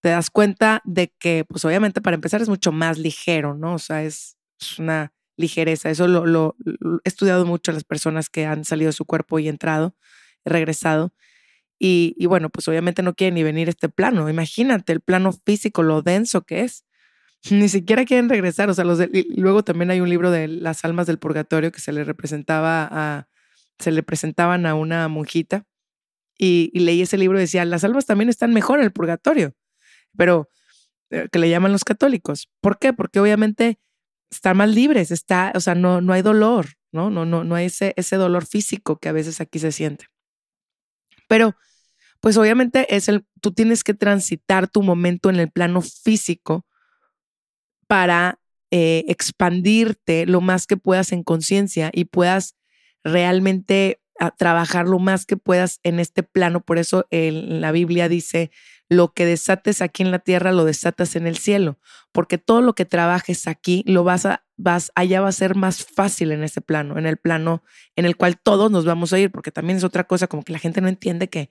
te 0.02 0.10
das 0.10 0.30
cuenta 0.30 0.82
de 0.86 1.14
que, 1.20 1.46
pues 1.48 1.66
obviamente 1.66 2.02
para 2.02 2.16
empezar 2.16 2.42
es 2.42 2.50
mucho 2.50 2.72
más 2.72 2.98
ligero, 2.98 3.54
¿no? 3.54 3.76
O 3.76 3.80
sea, 3.80 4.04
es, 4.04 4.38
una 4.78 5.14
ligereza. 5.40 5.90
Eso 5.90 6.08
lo, 6.08 6.56
he 7.04 7.10
estudiado 7.10 7.46
mucho 7.46 7.72
a 7.72 7.74
las 7.74 7.84
personas 7.84 8.30
que 8.30 8.46
han 8.46 8.66
salido 8.66 8.90
de 8.90 8.94
su 8.94 9.06
cuerpo 9.06 9.40
y 9.40 9.48
entrado, 9.48 9.96
regresado. 10.46 11.14
Y, 11.80 12.16
y, 12.18 12.26
bueno, 12.26 12.50
pues 12.50 12.68
obviamente 12.68 13.04
no 13.04 13.14
quieren 13.14 13.36
ni 13.36 13.44
venir 13.44 13.68
a 13.68 13.72
este 13.72 13.90
plano. 13.90 14.30
Imagínate 14.30 14.92
el 14.94 15.02
plano 15.02 15.32
físico, 15.32 15.82
lo 15.82 16.02
denso 16.02 16.42
que 16.44 16.62
es 16.62 16.86
ni 17.52 17.70
siquiera 17.70 18.06
quieren 18.06 18.30
regresar. 18.30 18.70
O 18.70 18.74
sea, 18.74 18.84
los 18.86 19.00
luego 19.36 19.64
también 19.64 19.92
hay 19.92 20.02
un 20.02 20.10
libro 20.10 20.32
de 20.32 20.48
las 20.48 20.84
almas 20.86 21.08
del 21.08 21.20
purgatorio 21.20 21.72
que 21.72 21.82
se 21.82 21.92
le 21.92 22.04
representaba 22.04 22.88
a, 22.92 23.28
se 23.80 23.92
le 23.92 24.04
presentaban 24.04 24.66
a 24.66 24.76
una 24.76 25.08
monjita 25.08 25.66
y, 26.38 26.72
leí 26.80 27.02
ese 27.02 27.18
libro 27.18 27.38
y 27.38 27.42
decía, 27.42 27.66
las 27.66 27.84
almas 27.84 28.06
también 28.06 28.30
están 28.30 28.54
mejor 28.54 28.80
en 28.80 28.86
el 28.86 28.92
purgatorio, 28.92 29.56
pero 30.18 30.50
eh, 31.10 31.28
que 31.32 31.40
le 31.40 31.50
llaman 31.50 31.72
los 31.72 31.84
católicos. 31.84 32.50
¿Por 32.62 32.80
qué? 32.80 32.94
Porque 32.94 33.20
obviamente 33.20 33.80
están 34.30 34.58
más 34.58 34.70
libres, 34.70 35.12
está, 35.12 35.52
o 35.56 35.60
sea, 35.60 35.76
no, 35.76 36.02
no 36.02 36.14
hay 36.14 36.22
dolor, 36.22 36.68
¿no? 36.92 37.10
No, 37.10 37.26
no, 37.26 37.44
no 37.44 37.56
hay 37.56 37.66
ese, 37.66 37.94
ese 37.98 38.16
dolor 38.16 38.46
físico 38.46 39.00
que 39.00 39.10
a 39.10 39.14
veces 39.14 39.42
aquí 39.42 39.60
se 39.60 39.72
siente. 39.72 40.06
Pero 41.28 41.56
pues 42.20 42.38
obviamente 42.38 42.96
es 42.96 43.08
el, 43.08 43.26
tú 43.42 43.54
tienes 43.54 43.84
que 43.84 43.94
transitar 43.94 44.68
tu 44.68 44.84
momento 44.84 45.30
en 45.30 45.38
el 45.38 45.50
plano 45.50 45.82
físico 45.82 46.66
para 47.88 48.40
eh, 48.72 49.06
expandirte 49.08 50.26
lo 50.26 50.42
más 50.42 50.68
que 50.68 50.78
puedas 50.78 51.12
en 51.12 51.24
conciencia 51.24 51.90
y 51.94 52.06
puedas 52.06 52.56
realmente 53.04 54.02
ah, 54.20 54.32
trabajar 54.38 54.88
lo 54.88 55.00
más 55.00 55.26
que 55.26 55.38
puedas 55.38 55.80
en 55.84 56.00
este 56.00 56.24
plano. 56.24 56.62
Por 56.62 56.78
eso 56.78 57.08
la 57.10 57.72
Biblia 57.72 58.10
dice, 58.10 58.52
lo 58.90 59.14
que 59.14 59.26
desates 59.26 59.82
aquí 59.82 60.02
en 60.02 60.12
la 60.12 60.20
tierra 60.20 60.52
lo 60.52 60.66
desatas 60.66 61.16
en 61.16 61.28
el 61.28 61.38
cielo, 61.38 61.80
porque 62.12 62.40
todo 62.40 62.62
lo 62.62 62.74
que 62.74 62.86
trabajes 62.86 63.48
aquí 63.48 63.84
lo 63.86 64.04
vas 64.04 64.26
a 64.26 64.44
vas 64.58 64.92
allá 64.96 65.22
va 65.22 65.30
a 65.30 65.32
ser 65.32 65.56
más 65.56 65.86
fácil 65.86 66.32
en 66.34 66.44
ese 66.44 66.60
plano, 66.60 66.98
en 66.98 67.06
el 67.06 67.18
plano 67.18 67.64
en 67.96 68.06
el 68.06 68.18
cual 68.18 68.38
todos 68.38 68.70
nos 68.72 68.84
vamos 68.84 69.14
a 69.14 69.20
ir, 69.20 69.32
porque 69.32 69.52
también 69.52 69.78
es 69.78 69.84
otra 69.84 70.06
cosa 70.06 70.28
como 70.28 70.44
que 70.44 70.52
la 70.52 70.60
gente 70.60 70.82
no 70.82 70.90
entiende 70.90 71.30
que 71.30 71.50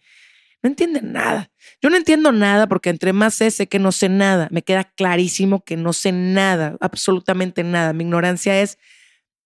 no 0.62 0.68
entiende 0.68 1.00
nada. 1.02 1.50
Yo 1.80 1.88
no 1.88 1.96
entiendo 1.96 2.32
nada 2.32 2.66
porque 2.66 2.90
entre 2.90 3.12
más 3.12 3.34
sé, 3.34 3.50
sé 3.50 3.68
que 3.68 3.78
no 3.78 3.92
sé 3.92 4.08
nada. 4.08 4.48
Me 4.50 4.62
queda 4.62 4.84
clarísimo 4.84 5.64
que 5.64 5.76
no 5.76 5.92
sé 5.92 6.10
nada, 6.10 6.76
absolutamente 6.80 7.62
nada. 7.62 7.92
Mi 7.92 8.02
ignorancia 8.04 8.60
es 8.60 8.78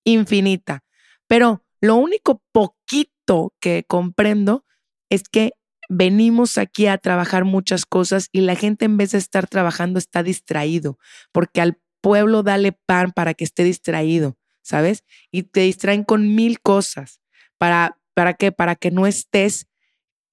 infinita. 0.05 0.85
Pero 1.27 1.63
lo 1.81 1.97
único 1.97 2.43
poquito 2.53 3.53
que 3.61 3.85
comprendo 3.87 4.65
es 5.11 5.25
que 5.25 5.53
venimos 5.93 6.57
aquí 6.57 6.87
a 6.87 6.97
trabajar 6.97 7.45
muchas 7.45 7.85
cosas 7.85 8.29
y 8.33 8.41
la 8.41 8.57
gente 8.57 8.87
en 8.87 8.97
vez 8.97 9.13
de 9.13 9.19
estar 9.19 9.47
trabajando 9.47 9.99
está 9.99 10.23
distraído, 10.23 10.99
porque 11.33 11.61
al 11.61 11.79
pueblo 12.01 12.43
dale 12.43 12.73
pan 12.73 13.13
para 13.13 13.35
que 13.35 13.45
esté 13.45 13.63
distraído, 13.63 14.39
¿sabes? 14.63 15.05
Y 15.31 15.45
te 15.45 15.61
distraen 15.61 16.05
con 16.05 16.35
mil 16.35 16.61
cosas. 16.61 17.21
¿Para, 17.59 17.99
para 18.15 18.35
qué? 18.35 18.53
Para 18.53 18.75
que 18.75 18.91
no 18.91 19.07
estés 19.07 19.69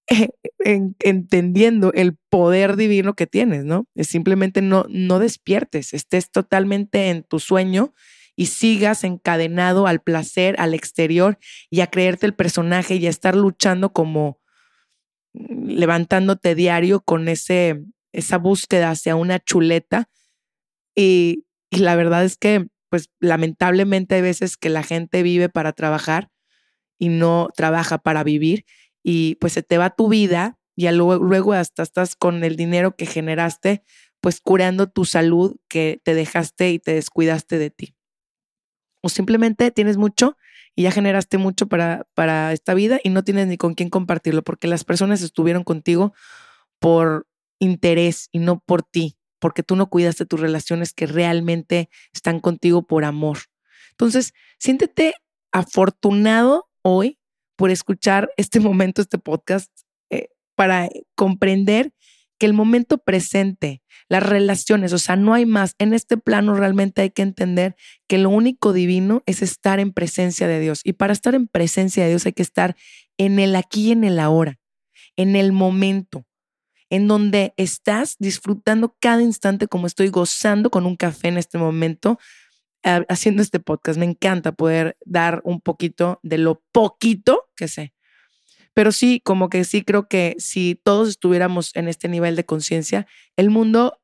entendiendo 0.60 1.92
el 1.94 2.18
poder 2.30 2.78
divino 2.78 3.14
que 3.14 3.28
tienes, 3.28 3.66
¿no? 3.66 3.86
Es 3.96 4.08
simplemente 4.08 4.62
no, 4.62 4.86
no 4.90 5.20
despiertes, 5.20 5.94
estés 5.94 6.32
totalmente 6.32 7.10
en 7.10 7.24
tu 7.24 7.40
sueño 7.40 7.94
y 8.36 8.46
sigas 8.46 9.04
encadenado 9.04 9.88
al 9.88 10.00
placer, 10.00 10.56
al 10.58 10.74
exterior 10.74 11.38
y 11.70 11.82
a 11.82 11.88
creerte 11.88 12.26
el 12.26 12.34
personaje 12.34 12.96
y 12.96 13.06
a 13.06 13.10
estar 13.10 13.36
luchando 13.36 13.92
como 13.92 14.39
levantándote 15.48 16.56
diario 16.56 17.02
con 17.02 17.28
ese, 17.28 17.82
esa 18.12 18.38
búsqueda 18.38 18.92
hacia 18.92 19.16
una 19.16 19.40
chuleta. 19.40 20.10
Y, 20.96 21.46
la 21.72 21.96
verdad 21.96 22.26
es 22.26 22.36
que, 22.36 22.68
pues 22.90 23.10
lamentablemente 23.20 24.16
hay 24.16 24.22
veces 24.22 24.58
que 24.58 24.70
la 24.70 24.82
gente 24.82 25.22
vive 25.22 25.50
para 25.50 25.72
trabajar 25.74 26.30
y 26.98 27.10
no 27.10 27.50
trabaja 27.56 28.00
para 28.00 28.24
vivir 28.24 28.66
y 29.04 29.36
pues 29.36 29.54
se 29.54 29.62
te 29.62 29.78
va 29.78 29.92
tu 29.92 30.10
vida 30.10 30.58
y 30.76 30.90
luego, 30.90 31.24
luego 31.24 31.54
hasta 31.54 31.84
estás 31.84 32.16
con 32.16 32.44
el 32.44 32.56
dinero 32.56 32.96
que 32.96 33.06
generaste, 33.06 33.84
pues 34.22 34.42
curando 34.42 34.90
tu 34.90 35.06
salud 35.06 35.58
que 35.68 36.02
te 36.04 36.16
dejaste 36.16 36.72
y 36.72 36.80
te 36.80 36.94
descuidaste 36.94 37.60
de 37.60 37.70
ti. 37.70 37.96
O 39.02 39.10
simplemente 39.10 39.70
tienes 39.72 39.98
mucho 39.98 40.36
y 40.80 40.84
ya 40.84 40.92
generaste 40.92 41.38
mucho 41.38 41.68
para, 41.68 42.08
para 42.14 42.54
esta 42.54 42.74
vida 42.74 43.02
y 43.04 43.10
no 43.10 43.26
tienes 43.26 43.48
ni 43.48 43.58
con 43.58 43.74
quién 43.74 43.90
compartirlo, 43.90 44.46
porque 44.46 44.66
las 44.66 44.86
personas 44.86 45.22
estuvieron 45.22 45.66
contigo 45.66 46.14
por 46.80 47.28
interés 47.60 48.30
y 48.32 48.40
no 48.40 48.62
por 48.62 48.84
ti, 48.84 49.18
porque 49.40 49.62
tú 49.62 49.76
no 49.76 49.90
cuidaste 49.90 50.26
tus 50.26 50.40
relaciones 50.40 50.94
que 50.94 51.06
realmente 51.06 51.90
están 52.14 52.40
contigo 52.40 52.88
por 52.88 53.04
amor. 53.04 53.40
Entonces, 53.92 54.32
siéntete 54.58 55.16
afortunado 55.52 56.70
hoy 56.82 57.20
por 57.58 57.72
escuchar 57.72 58.30
este 58.38 58.60
momento, 58.62 59.02
este 59.02 59.18
podcast, 59.18 59.70
eh, 60.10 60.30
para 60.56 60.88
comprender 61.14 61.92
que 62.38 62.46
el 62.46 62.54
momento 62.54 63.00
presente, 63.00 63.84
las 64.10 64.24
relaciones, 64.24 64.92
o 64.92 64.98
sea, 64.98 65.16
no 65.16 65.34
hay 65.34 65.46
más. 65.46 65.76
En 65.78 65.94
este 65.94 66.18
plano 66.18 66.56
realmente 66.56 67.02
hay 67.04 67.12
que 67.12 67.22
entender 67.22 67.76
que 68.08 68.18
lo 68.18 68.30
único 68.32 68.74
divino 68.74 69.22
es 69.28 69.42
estar 69.42 69.80
en 69.80 69.94
presencia 69.94 70.48
de 70.48 70.60
Dios. 70.60 70.82
Y 70.84 70.94
para 70.94 71.14
estar 71.14 71.36
en 71.36 71.48
presencia 71.48 72.04
de 72.04 72.10
Dios 72.10 72.26
hay 72.26 72.34
que 72.34 72.42
estar 72.42 72.76
en 73.18 73.40
el 73.40 73.56
aquí 73.56 73.90
y 73.90 73.92
en 73.92 74.04
el 74.04 74.20
ahora, 74.20 74.60
en 75.16 75.36
el 75.36 75.52
momento, 75.52 76.26
en 76.90 77.08
donde 77.08 77.54
estás 77.56 78.16
disfrutando 78.18 78.96
cada 79.00 79.22
instante 79.22 79.68
como 79.68 79.86
estoy 79.86 80.10
gozando 80.10 80.72
con 80.72 80.88
un 80.88 80.96
café 80.96 81.28
en 81.28 81.38
este 81.38 81.60
momento, 81.60 82.18
haciendo 82.82 83.44
este 83.44 83.60
podcast. 83.60 84.00
Me 84.00 84.06
encanta 84.06 84.54
poder 84.54 84.98
dar 85.06 85.42
un 85.44 85.62
poquito 85.62 86.20
de 86.24 86.40
lo 86.40 86.64
poquito 86.72 87.50
que 87.56 87.68
sé. 87.68 87.94
Pero 88.74 88.92
sí, 88.92 89.22
como 89.24 89.50
que 89.50 89.66
sí 89.66 89.84
creo 89.84 90.08
que 90.08 90.36
si 90.40 90.80
todos 90.84 91.10
estuviéramos 91.10 91.76
en 91.76 91.88
este 91.88 92.08
nivel 92.08 92.36
de 92.36 92.46
conciencia, 92.46 93.08
el 93.36 93.50
mundo 93.50 93.99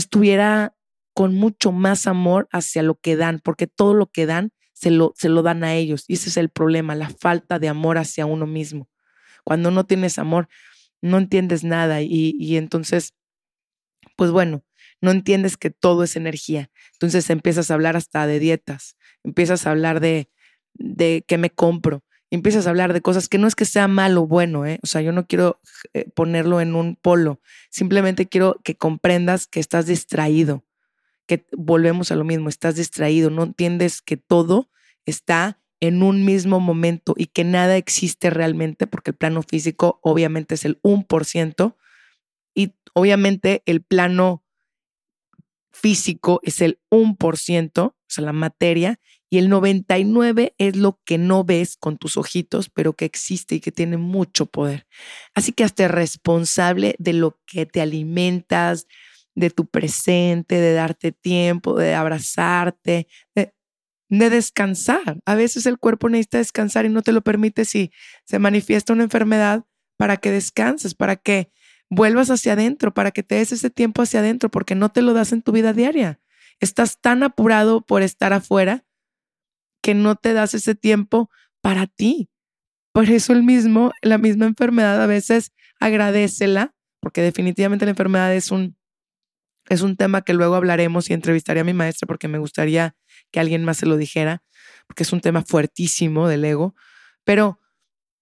estuviera 0.00 0.74
con 1.14 1.34
mucho 1.34 1.72
más 1.72 2.06
amor 2.06 2.48
hacia 2.52 2.82
lo 2.82 2.96
que 2.96 3.16
dan, 3.16 3.40
porque 3.40 3.66
todo 3.66 3.94
lo 3.94 4.06
que 4.06 4.26
dan 4.26 4.52
se 4.72 4.90
lo, 4.90 5.12
se 5.16 5.28
lo 5.28 5.42
dan 5.42 5.62
a 5.64 5.74
ellos. 5.74 6.04
Y 6.08 6.14
ese 6.14 6.30
es 6.30 6.36
el 6.36 6.48
problema, 6.48 6.94
la 6.94 7.10
falta 7.10 7.58
de 7.58 7.68
amor 7.68 7.98
hacia 7.98 8.26
uno 8.26 8.46
mismo. 8.46 8.88
Cuando 9.44 9.70
no 9.70 9.84
tienes 9.84 10.18
amor, 10.18 10.48
no 11.02 11.18
entiendes 11.18 11.64
nada 11.64 12.02
y, 12.02 12.34
y 12.38 12.56
entonces, 12.56 13.14
pues 14.16 14.30
bueno, 14.30 14.64
no 15.00 15.10
entiendes 15.10 15.56
que 15.56 15.70
todo 15.70 16.04
es 16.04 16.16
energía. 16.16 16.70
Entonces 16.92 17.30
empiezas 17.30 17.70
a 17.70 17.74
hablar 17.74 17.96
hasta 17.96 18.26
de 18.26 18.38
dietas, 18.38 18.96
empiezas 19.22 19.66
a 19.66 19.70
hablar 19.70 20.00
de, 20.00 20.30
de 20.74 21.24
qué 21.26 21.38
me 21.38 21.50
compro, 21.50 22.04
empiezas 22.30 22.66
a 22.66 22.70
hablar 22.70 22.92
de 22.92 23.00
cosas 23.00 23.28
que 23.28 23.38
no 23.38 23.46
es 23.46 23.54
que 23.54 23.64
sea 23.64 23.88
malo 23.88 24.22
o 24.22 24.26
bueno, 24.26 24.64
¿eh? 24.66 24.78
o 24.82 24.86
sea, 24.86 25.02
yo 25.02 25.12
no 25.12 25.26
quiero 25.26 25.60
eh, 25.94 26.08
ponerlo 26.14 26.60
en 26.60 26.74
un 26.74 26.96
polo, 26.96 27.40
simplemente 27.70 28.26
quiero 28.26 28.60
que 28.62 28.76
comprendas 28.76 29.46
que 29.46 29.60
estás 29.60 29.86
distraído, 29.86 30.64
que 31.26 31.46
volvemos 31.52 32.12
a 32.12 32.16
lo 32.16 32.24
mismo, 32.24 32.48
estás 32.48 32.76
distraído, 32.76 33.30
no 33.30 33.42
entiendes 33.42 34.00
que 34.02 34.16
todo 34.16 34.70
está 35.06 35.60
en 35.80 36.02
un 36.02 36.24
mismo 36.24 36.60
momento 36.60 37.14
y 37.16 37.26
que 37.26 37.42
nada 37.42 37.76
existe 37.76 38.30
realmente 38.30 38.86
porque 38.86 39.10
el 39.10 39.16
plano 39.16 39.42
físico 39.42 39.98
obviamente 40.02 40.54
es 40.54 40.64
el 40.64 40.80
1% 40.82 41.76
y 42.54 42.74
obviamente 42.94 43.62
el 43.66 43.82
plano 43.82 44.44
físico 45.72 46.40
es 46.42 46.60
el 46.60 46.80
1%, 46.90 47.80
o 47.80 47.94
sea, 48.06 48.24
la 48.24 48.32
materia, 48.32 49.00
y 49.30 49.38
el 49.38 49.48
99 49.48 50.54
es 50.58 50.76
lo 50.76 51.00
que 51.04 51.16
no 51.16 51.44
ves 51.44 51.76
con 51.76 51.96
tus 51.96 52.16
ojitos, 52.16 52.68
pero 52.68 52.94
que 52.94 53.04
existe 53.04 53.54
y 53.54 53.60
que 53.60 53.70
tiene 53.70 53.96
mucho 53.96 54.46
poder. 54.46 54.88
Así 55.34 55.52
que 55.52 55.62
hazte 55.62 55.86
responsable 55.86 56.96
de 56.98 57.12
lo 57.12 57.38
que 57.46 57.64
te 57.64 57.80
alimentas, 57.80 58.88
de 59.36 59.50
tu 59.50 59.66
presente, 59.66 60.56
de 60.56 60.72
darte 60.72 61.12
tiempo, 61.12 61.78
de 61.78 61.94
abrazarte, 61.94 63.06
de, 63.36 63.54
de 64.08 64.30
descansar. 64.30 65.20
A 65.24 65.36
veces 65.36 65.64
el 65.64 65.78
cuerpo 65.78 66.08
necesita 66.08 66.38
descansar 66.38 66.84
y 66.84 66.88
no 66.88 67.02
te 67.02 67.12
lo 67.12 67.20
permite 67.20 67.64
si 67.64 67.92
se 68.24 68.40
manifiesta 68.40 68.92
una 68.92 69.04
enfermedad 69.04 69.64
para 69.96 70.16
que 70.16 70.32
descanses, 70.32 70.96
para 70.96 71.14
que 71.14 71.52
vuelvas 71.88 72.30
hacia 72.30 72.54
adentro, 72.54 72.92
para 72.92 73.12
que 73.12 73.22
te 73.22 73.36
des 73.36 73.52
ese 73.52 73.70
tiempo 73.70 74.02
hacia 74.02 74.20
adentro, 74.20 74.50
porque 74.50 74.74
no 74.74 74.88
te 74.88 75.02
lo 75.02 75.12
das 75.12 75.32
en 75.32 75.42
tu 75.42 75.52
vida 75.52 75.72
diaria. 75.72 76.20
Estás 76.58 77.00
tan 77.00 77.22
apurado 77.22 77.80
por 77.80 78.02
estar 78.02 78.32
afuera 78.32 78.84
que 79.82 79.94
no 79.94 80.16
te 80.16 80.32
das 80.32 80.54
ese 80.54 80.74
tiempo 80.74 81.30
para 81.60 81.86
ti. 81.86 82.30
Por 82.92 83.08
eso 83.08 83.32
el 83.32 83.42
mismo, 83.42 83.92
la 84.02 84.18
misma 84.18 84.46
enfermedad 84.46 85.02
a 85.02 85.06
veces 85.06 85.52
agradecela, 85.78 86.74
porque 87.00 87.22
definitivamente 87.22 87.84
la 87.84 87.92
enfermedad 87.92 88.34
es 88.34 88.50
un, 88.50 88.76
es 89.68 89.82
un 89.82 89.96
tema 89.96 90.22
que 90.22 90.34
luego 90.34 90.56
hablaremos 90.56 91.08
y 91.08 91.12
entrevistaré 91.12 91.60
a 91.60 91.64
mi 91.64 91.72
maestra 91.72 92.06
porque 92.06 92.28
me 92.28 92.38
gustaría 92.38 92.96
que 93.30 93.40
alguien 93.40 93.64
más 93.64 93.78
se 93.78 93.86
lo 93.86 93.96
dijera, 93.96 94.42
porque 94.86 95.04
es 95.04 95.12
un 95.12 95.20
tema 95.20 95.42
fuertísimo 95.42 96.28
del 96.28 96.44
ego, 96.44 96.74
pero 97.24 97.60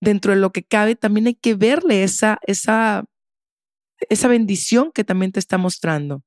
dentro 0.01 0.33
de 0.33 0.39
lo 0.39 0.53
que 0.53 0.63
cabe 0.63 0.95
también 0.95 1.27
hay 1.27 1.35
que 1.35 1.55
verle 1.55 2.05
esa, 2.05 2.39
esa 2.47 3.05
esa 4.09 4.29
bendición 4.29 4.93
que 4.93 5.05
también 5.05 5.33
te 5.33 5.41
está 5.41 5.59
mostrando 5.59 6.23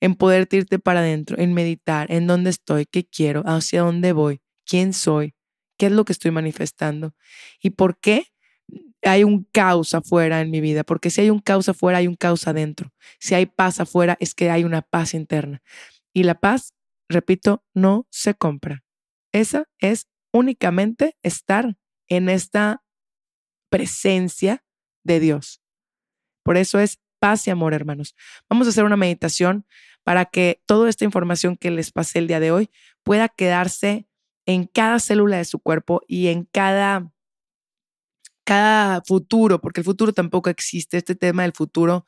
en 0.00 0.14
poder 0.16 0.48
irte 0.50 0.78
para 0.78 1.00
adentro, 1.00 1.38
en 1.38 1.54
meditar, 1.54 2.10
en 2.10 2.26
dónde 2.26 2.50
estoy, 2.50 2.86
qué 2.86 3.04
quiero, 3.04 3.42
hacia 3.46 3.82
dónde 3.82 4.12
voy, 4.12 4.40
quién 4.72 4.94
soy, 4.94 5.34
qué 5.76 5.86
es 5.86 5.92
lo 5.92 6.06
que 6.06 6.14
estoy 6.14 6.30
manifestando 6.30 7.14
y 7.60 7.70
por 7.70 7.98
qué 7.98 8.28
hay 9.02 9.22
un 9.22 9.44
caos 9.52 9.92
afuera 9.92 10.40
en 10.40 10.50
mi 10.50 10.62
vida, 10.62 10.82
porque 10.82 11.10
si 11.10 11.20
hay 11.20 11.28
un 11.28 11.40
caos 11.40 11.68
afuera, 11.68 11.98
hay 11.98 12.06
un 12.06 12.14
caos 12.14 12.48
adentro. 12.48 12.90
Si 13.20 13.34
hay 13.34 13.44
paz 13.44 13.80
afuera, 13.80 14.16
es 14.18 14.34
que 14.34 14.48
hay 14.48 14.64
una 14.64 14.80
paz 14.80 15.12
interna. 15.12 15.62
Y 16.14 16.22
la 16.22 16.40
paz, 16.40 16.72
repito, 17.06 17.62
no 17.74 18.06
se 18.10 18.32
compra. 18.32 18.82
Esa 19.30 19.68
es 19.78 20.08
únicamente 20.32 21.18
estar 21.22 21.76
en 22.08 22.30
esta 22.30 22.82
presencia 23.68 24.64
de 25.04 25.20
Dios. 25.20 25.60
Por 26.42 26.56
eso 26.56 26.78
es 26.78 26.98
paz 27.18 27.46
y 27.46 27.50
amor, 27.50 27.74
hermanos. 27.74 28.14
Vamos 28.48 28.66
a 28.66 28.70
hacer 28.70 28.84
una 28.84 28.96
meditación 28.96 29.66
para 30.02 30.24
que 30.24 30.62
toda 30.64 30.88
esta 30.88 31.04
información 31.04 31.58
que 31.58 31.70
les 31.70 31.92
pasé 31.92 32.20
el 32.20 32.26
día 32.26 32.40
de 32.40 32.52
hoy 32.52 32.70
pueda 33.02 33.28
quedarse 33.28 34.08
en 34.46 34.66
cada 34.66 34.98
célula 34.98 35.38
de 35.38 35.44
su 35.44 35.58
cuerpo 35.58 36.02
y 36.06 36.28
en 36.28 36.44
cada 36.44 37.12
cada 38.44 39.02
futuro, 39.02 39.60
porque 39.60 39.80
el 39.80 39.84
futuro 39.84 40.12
tampoco 40.12 40.50
existe. 40.50 40.96
Este 40.96 41.14
tema 41.14 41.42
del 41.42 41.52
futuro 41.52 42.06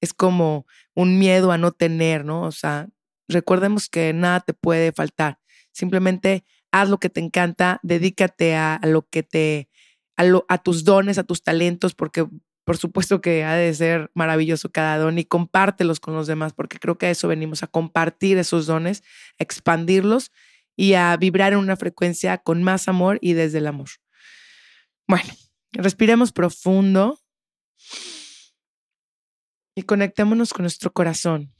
es 0.00 0.12
como 0.12 0.66
un 0.94 1.18
miedo 1.18 1.52
a 1.52 1.58
no 1.58 1.72
tener, 1.72 2.24
¿no? 2.24 2.42
O 2.42 2.52
sea, 2.52 2.88
recordemos 3.28 3.88
que 3.88 4.12
nada 4.12 4.40
te 4.40 4.54
puede 4.54 4.92
faltar. 4.92 5.38
Simplemente 5.72 6.44
haz 6.72 6.88
lo 6.88 6.98
que 6.98 7.10
te 7.10 7.20
encanta, 7.20 7.80
dedícate 7.82 8.56
a, 8.56 8.80
lo 8.84 9.06
que 9.08 9.22
te, 9.22 9.68
a, 10.16 10.24
a 10.48 10.58
tus 10.58 10.84
dones, 10.84 11.18
a 11.18 11.24
tus 11.24 11.42
talentos, 11.42 11.94
porque 11.94 12.26
por 12.64 12.78
supuesto 12.78 13.20
que 13.20 13.44
ha 13.44 13.54
de 13.54 13.72
ser 13.74 14.10
maravilloso 14.14 14.72
cada 14.72 14.96
don 14.96 15.18
y 15.18 15.24
compártelos 15.24 16.00
con 16.00 16.14
los 16.14 16.26
demás, 16.26 16.54
porque 16.54 16.78
creo 16.78 16.96
que 16.96 17.06
a 17.06 17.10
eso 17.10 17.28
venimos, 17.28 17.62
a 17.62 17.66
compartir 17.66 18.38
esos 18.38 18.66
dones, 18.66 19.02
a 19.38 19.42
expandirlos 19.42 20.32
y 20.76 20.94
a 20.94 21.16
vibrar 21.16 21.52
en 21.52 21.58
una 21.58 21.76
frecuencia 21.76 22.38
con 22.38 22.62
más 22.62 22.88
amor 22.88 23.18
y 23.20 23.34
desde 23.34 23.58
el 23.58 23.66
amor. 23.66 23.88
Bueno, 25.06 25.30
respiremos 25.72 26.32
profundo 26.32 27.20
y 29.74 29.82
conectémonos 29.82 30.52
con 30.52 30.62
nuestro 30.62 30.92
corazón, 30.92 31.52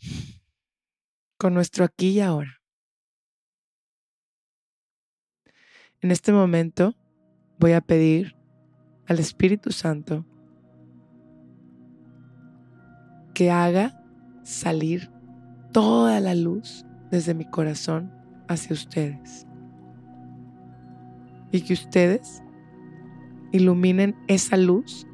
con 1.38 1.54
nuestro 1.54 1.84
aquí 1.84 2.10
y 2.10 2.20
ahora. 2.20 2.60
En 6.00 6.10
este 6.10 6.32
momento 6.32 6.94
voy 7.58 7.72
a 7.72 7.80
pedir 7.80 8.36
al 9.06 9.18
Espíritu 9.18 9.72
Santo 9.72 10.26
que 13.34 13.50
haga 13.50 14.00
salir 14.44 15.10
toda 15.72 16.20
la 16.20 16.34
luz 16.34 16.84
desde 17.10 17.34
mi 17.34 17.48
corazón 17.50 18.23
hacia 18.48 18.74
ustedes. 18.74 19.46
Y 21.52 21.60
que 21.62 21.74
ustedes 21.74 22.42
iluminen 23.52 24.16
esa 24.26 24.56
luz 24.56 25.06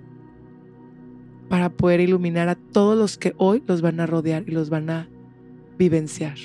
para 1.49 1.69
poder 1.69 2.01
iluminar 2.01 2.49
a 2.49 2.55
todos 2.55 2.97
los 2.97 3.19
que 3.19 3.35
hoy 3.37 3.63
los 3.67 3.83
van 3.83 4.01
a 4.01 4.07
rodear 4.07 4.45
y 4.47 4.53
los 4.53 4.71
van 4.71 4.89
a 4.89 5.09
vivenciar. 5.79 6.37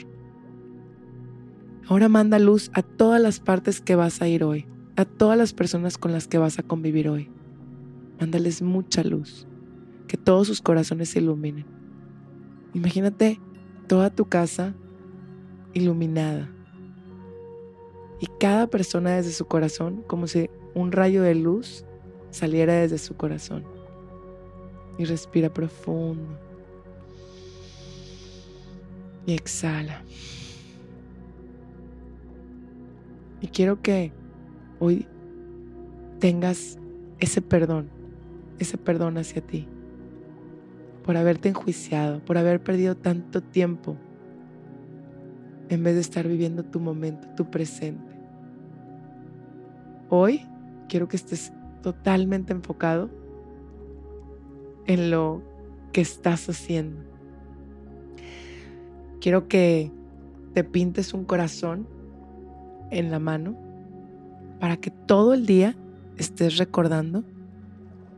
Ahora 1.87 2.09
manda 2.09 2.39
luz 2.39 2.71
a 2.73 2.81
todas 2.81 3.21
las 3.21 3.39
partes 3.39 3.79
que 3.79 3.95
vas 3.95 4.21
a 4.21 4.27
ir 4.27 4.43
hoy, 4.43 4.65
a 4.95 5.05
todas 5.05 5.37
las 5.37 5.53
personas 5.53 5.97
con 5.97 6.11
las 6.11 6.27
que 6.27 6.39
vas 6.39 6.57
a 6.57 6.63
convivir 6.63 7.07
hoy. 7.07 7.29
Mándales 8.19 8.61
mucha 8.61 9.03
luz, 9.03 9.47
que 10.07 10.17
todos 10.17 10.47
sus 10.47 10.61
corazones 10.61 11.09
se 11.09 11.19
iluminen. 11.19 11.65
Imagínate 12.73 13.39
toda 13.87 14.09
tu 14.09 14.25
casa 14.25 14.73
iluminada 15.73 16.49
y 18.25 18.27
cada 18.39 18.65
persona 18.65 19.11
desde 19.11 19.33
su 19.33 19.45
corazón 19.45 20.03
como 20.07 20.25
si 20.25 20.49
un 20.73 20.91
rayo 20.91 21.21
de 21.21 21.35
luz 21.35 21.85
saliera 22.31 22.73
desde 22.73 22.97
su 22.97 23.15
corazón. 23.15 23.63
Y 24.97 25.05
respira 25.05 25.53
profundo. 25.53 26.39
Y 29.27 29.33
exhala. 29.33 30.01
Y 33.41 33.47
quiero 33.47 33.83
que 33.83 34.11
hoy 34.79 35.05
tengas 36.17 36.79
ese 37.19 37.43
perdón, 37.43 37.89
ese 38.57 38.79
perdón 38.79 39.19
hacia 39.19 39.45
ti, 39.45 39.67
por 41.03 41.15
haberte 41.15 41.49
enjuiciado, 41.49 42.25
por 42.25 42.39
haber 42.39 42.63
perdido 42.63 42.97
tanto 42.97 43.43
tiempo 43.43 43.97
en 45.69 45.83
vez 45.83 45.93
de 45.93 46.01
estar 46.01 46.27
viviendo 46.27 46.63
tu 46.63 46.79
momento, 46.79 47.27
tu 47.35 47.51
presente. 47.51 48.04
Hoy 50.17 50.45
quiero 50.87 51.09
que 51.09 51.17
estés 51.17 51.51
totalmente 51.83 52.53
enfocado 52.53 53.09
en 54.85 55.11
lo 55.11 55.43
que 55.91 55.99
estás 55.99 56.47
haciendo. 56.47 57.01
Quiero 59.19 59.49
que 59.49 59.91
te 60.53 60.63
pintes 60.63 61.13
un 61.13 61.25
corazón 61.25 61.85
en 62.91 63.11
la 63.11 63.19
mano 63.19 63.57
para 64.61 64.77
que 64.77 64.89
todo 64.89 65.33
el 65.33 65.45
día 65.45 65.75
estés 66.15 66.55
recordando 66.59 67.25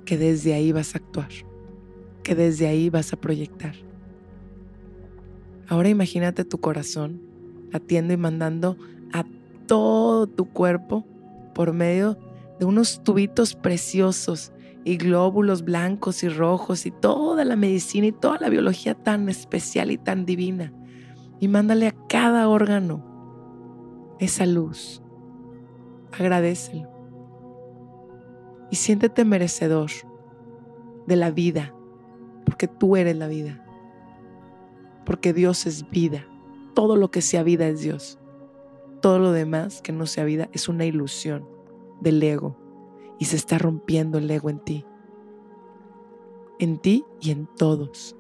que 0.06 0.20
desde 0.20 0.54
ahí 0.54 0.72
vas 0.72 0.94
a 0.94 1.00
actuar, 1.00 1.32
que 2.22 2.36
desde 2.36 2.68
ahí 2.68 2.92
vas 2.92 3.12
a 3.12 3.18
proyectar. 3.18 3.74
Ahora 5.68 5.90
imagínate 5.90 6.46
tu 6.46 6.60
corazón 6.60 7.24
latiendo 7.72 8.14
y 8.14 8.18
mandando 8.18 8.78
a 9.14 9.26
todo 9.66 10.28
tu 10.28 10.46
cuerpo 10.46 11.04
por 11.58 11.74
medio 11.74 12.20
de 12.60 12.65
unos 12.65 13.04
tubitos 13.04 13.56
preciosos 13.56 14.54
y 14.86 14.98
glóbulos 14.98 15.63
blancos 15.63 16.22
y 16.22 16.30
rojos 16.30 16.86
y 16.86 16.91
toda 16.91 17.43
la 17.46 17.56
medicina 17.56 18.06
y 18.06 18.12
toda 18.12 18.38
la 18.39 18.50
biología 18.50 18.93
tan 18.93 19.28
especial 19.28 19.89
y 19.89 19.98
tan 19.98 20.24
divina. 20.24 20.72
Y 21.39 21.48
mándale 21.48 21.88
a 21.88 21.96
cada 22.08 22.48
órgano 22.48 24.15
esa 24.20 24.46
luz. 24.46 25.02
Agradecelo. 26.12 26.91
Y 28.70 28.76
siéntete 28.76 29.26
merecedor 29.26 29.89
de 31.08 31.15
la 31.15 31.32
vida, 31.32 31.74
porque 32.46 32.67
tú 32.67 32.98
eres 32.98 33.17
la 33.17 33.28
vida. 33.28 33.65
Porque 35.08 35.34
Dios 35.34 35.65
es 35.65 35.89
vida. 35.89 36.28
Todo 36.76 36.98
lo 36.98 37.10
que 37.10 37.24
sea 37.24 37.41
vida 37.41 37.67
es 37.67 37.82
Dios. 37.82 38.20
Todo 39.02 39.20
lo 39.20 39.32
demás 39.32 39.82
que 39.82 39.92
no 39.92 40.06
sea 40.06 40.26
vida 40.26 40.50
es 40.54 40.68
una 40.68 40.86
ilusión 40.86 41.48
del 42.02 42.22
ego 42.22 42.58
y 43.20 43.26
se 43.26 43.36
está 43.36 43.58
rompiendo 43.58 44.18
el 44.18 44.30
ego 44.30 44.50
en 44.50 44.60
ti. 44.60 44.86
En 46.60 46.80
ti 46.80 47.06
y 47.22 47.32
en 47.32 47.48
todos. 47.58 48.16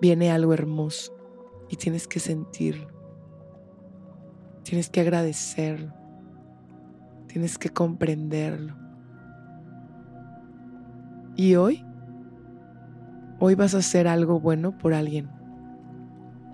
Viene 0.00 0.30
algo 0.30 0.52
hermoso 0.52 1.12
y 1.68 1.76
tienes 1.76 2.06
que 2.06 2.20
sentirlo. 2.20 2.88
Tienes 4.62 4.90
que 4.90 5.00
agradecerlo. 5.00 5.92
Tienes 7.26 7.58
que 7.58 7.68
comprenderlo. 7.70 8.76
Y 11.36 11.56
hoy, 11.56 11.84
hoy 13.38 13.54
vas 13.54 13.74
a 13.74 13.78
hacer 13.78 14.08
algo 14.08 14.40
bueno 14.40 14.76
por 14.78 14.94
alguien. 14.94 15.28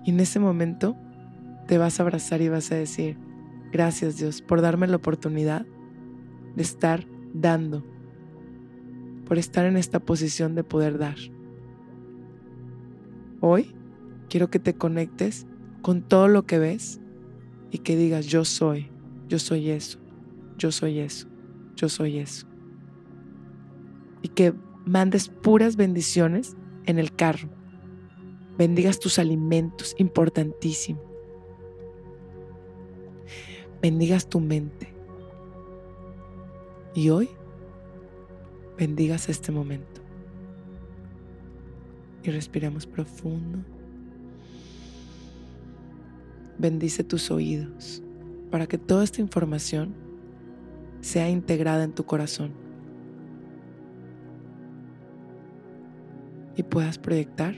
Y 0.03 0.11
en 0.11 0.19
ese 0.19 0.39
momento 0.39 0.97
te 1.67 1.77
vas 1.77 1.99
a 1.99 2.03
abrazar 2.03 2.41
y 2.41 2.49
vas 2.49 2.71
a 2.71 2.75
decir, 2.75 3.17
gracias 3.73 4.17
Dios 4.17 4.41
por 4.41 4.61
darme 4.61 4.87
la 4.87 4.95
oportunidad 4.95 5.65
de 6.55 6.61
estar 6.61 7.05
dando, 7.33 7.83
por 9.25 9.39
estar 9.39 9.65
en 9.65 9.75
esta 9.75 9.99
posición 9.99 10.53
de 10.53 10.63
poder 10.63 10.99
dar. 10.99 11.17
Hoy 13.41 13.75
quiero 14.29 14.49
que 14.49 14.59
te 14.59 14.75
conectes 14.75 15.47
con 15.81 16.03
todo 16.03 16.27
lo 16.27 16.45
que 16.45 16.59
ves 16.59 17.01
y 17.71 17.79
que 17.79 17.97
digas, 17.97 18.27
yo 18.27 18.45
soy, 18.45 18.91
yo 19.27 19.39
soy 19.39 19.71
eso, 19.71 19.99
yo 20.57 20.71
soy 20.71 20.99
eso, 20.99 21.27
yo 21.75 21.89
soy 21.89 22.19
eso. 22.19 22.47
Y 24.21 24.29
que 24.29 24.53
mandes 24.85 25.27
puras 25.27 25.75
bendiciones 25.75 26.55
en 26.85 26.99
el 26.99 27.13
carro. 27.13 27.49
Bendigas 28.57 28.99
tus 28.99 29.17
alimentos, 29.17 29.95
importantísimo. 29.97 31.12
Bendigas 33.83 34.29
tu 34.29 34.39
mente 34.39 34.93
y 36.95 37.09
hoy 37.09 37.29
bendigas 38.77 39.27
este 39.27 39.51
momento. 39.51 39.99
Y 42.23 42.31
respiramos 42.31 42.87
profundo. 42.87 43.59
Bendice 46.57 47.03
tus 47.03 47.29
oídos 47.29 48.01
para 48.49 48.67
que 48.67 48.77
toda 48.77 49.03
esta 49.03 49.19
información 49.19 49.93
sea 51.01 51.29
integrada 51.29 51.83
en 51.83 51.91
tu 51.91 52.05
corazón 52.05 52.53
y 56.55 56.63
puedas 56.63 56.97
proyectar 56.97 57.55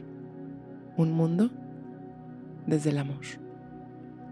un 0.97 1.11
mundo 1.11 1.51
desde 2.65 2.89
el 2.89 2.97
amor. 2.97 3.44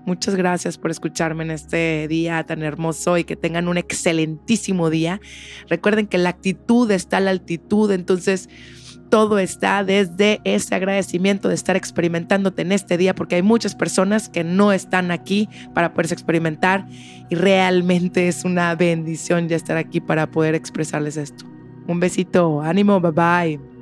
Muchas 0.06 0.36
gracias 0.36 0.78
por 0.78 0.92
escucharme 0.92 1.44
en 1.44 1.52
este 1.52 2.08
día 2.10 2.44
tan 2.44 2.62
hermoso 2.62 3.18
y 3.18 3.24
que 3.24 3.38
tengan 3.38 3.68
un 3.68 3.78
excelentísimo 3.78 4.90
día. 4.90 5.22
Recuerden 5.70 6.08
que 6.08 6.18
la 6.18 6.30
actitud 6.30 6.92
está 6.92 7.18
a 7.18 7.22
la 7.22 7.32
altitud, 7.32 7.90
entonces 7.92 8.50
todo 9.10 9.38
está 9.40 9.84
desde 9.84 10.42
ese 10.44 10.76
agradecimiento 10.76 11.48
de 11.48 11.56
estar 11.56 11.76
experimentándote 11.76 12.64
en 12.64 12.72
este 12.72 12.98
día, 12.98 13.14
porque 13.16 13.36
hay 13.36 13.44
muchas 13.44 13.76
personas 13.76 14.28
que 14.28 14.44
no 14.44 14.74
están 14.74 15.12
aquí 15.12 15.48
para 15.74 15.94
poderse 15.94 16.16
experimentar 16.16 16.88
y 17.30 17.36
realmente 17.36 18.28
es 18.28 18.44
una 18.44 18.74
bendición 18.76 19.48
ya 19.48 19.56
estar 19.56 19.78
aquí 19.78 20.02
para 20.02 20.32
poder 20.32 20.56
expresarles 20.56 21.16
esto. 21.16 21.46
Un 21.88 22.00
besito, 22.00 22.62
ánimo, 22.62 23.00
bye 23.00 23.12
bye. 23.12 23.73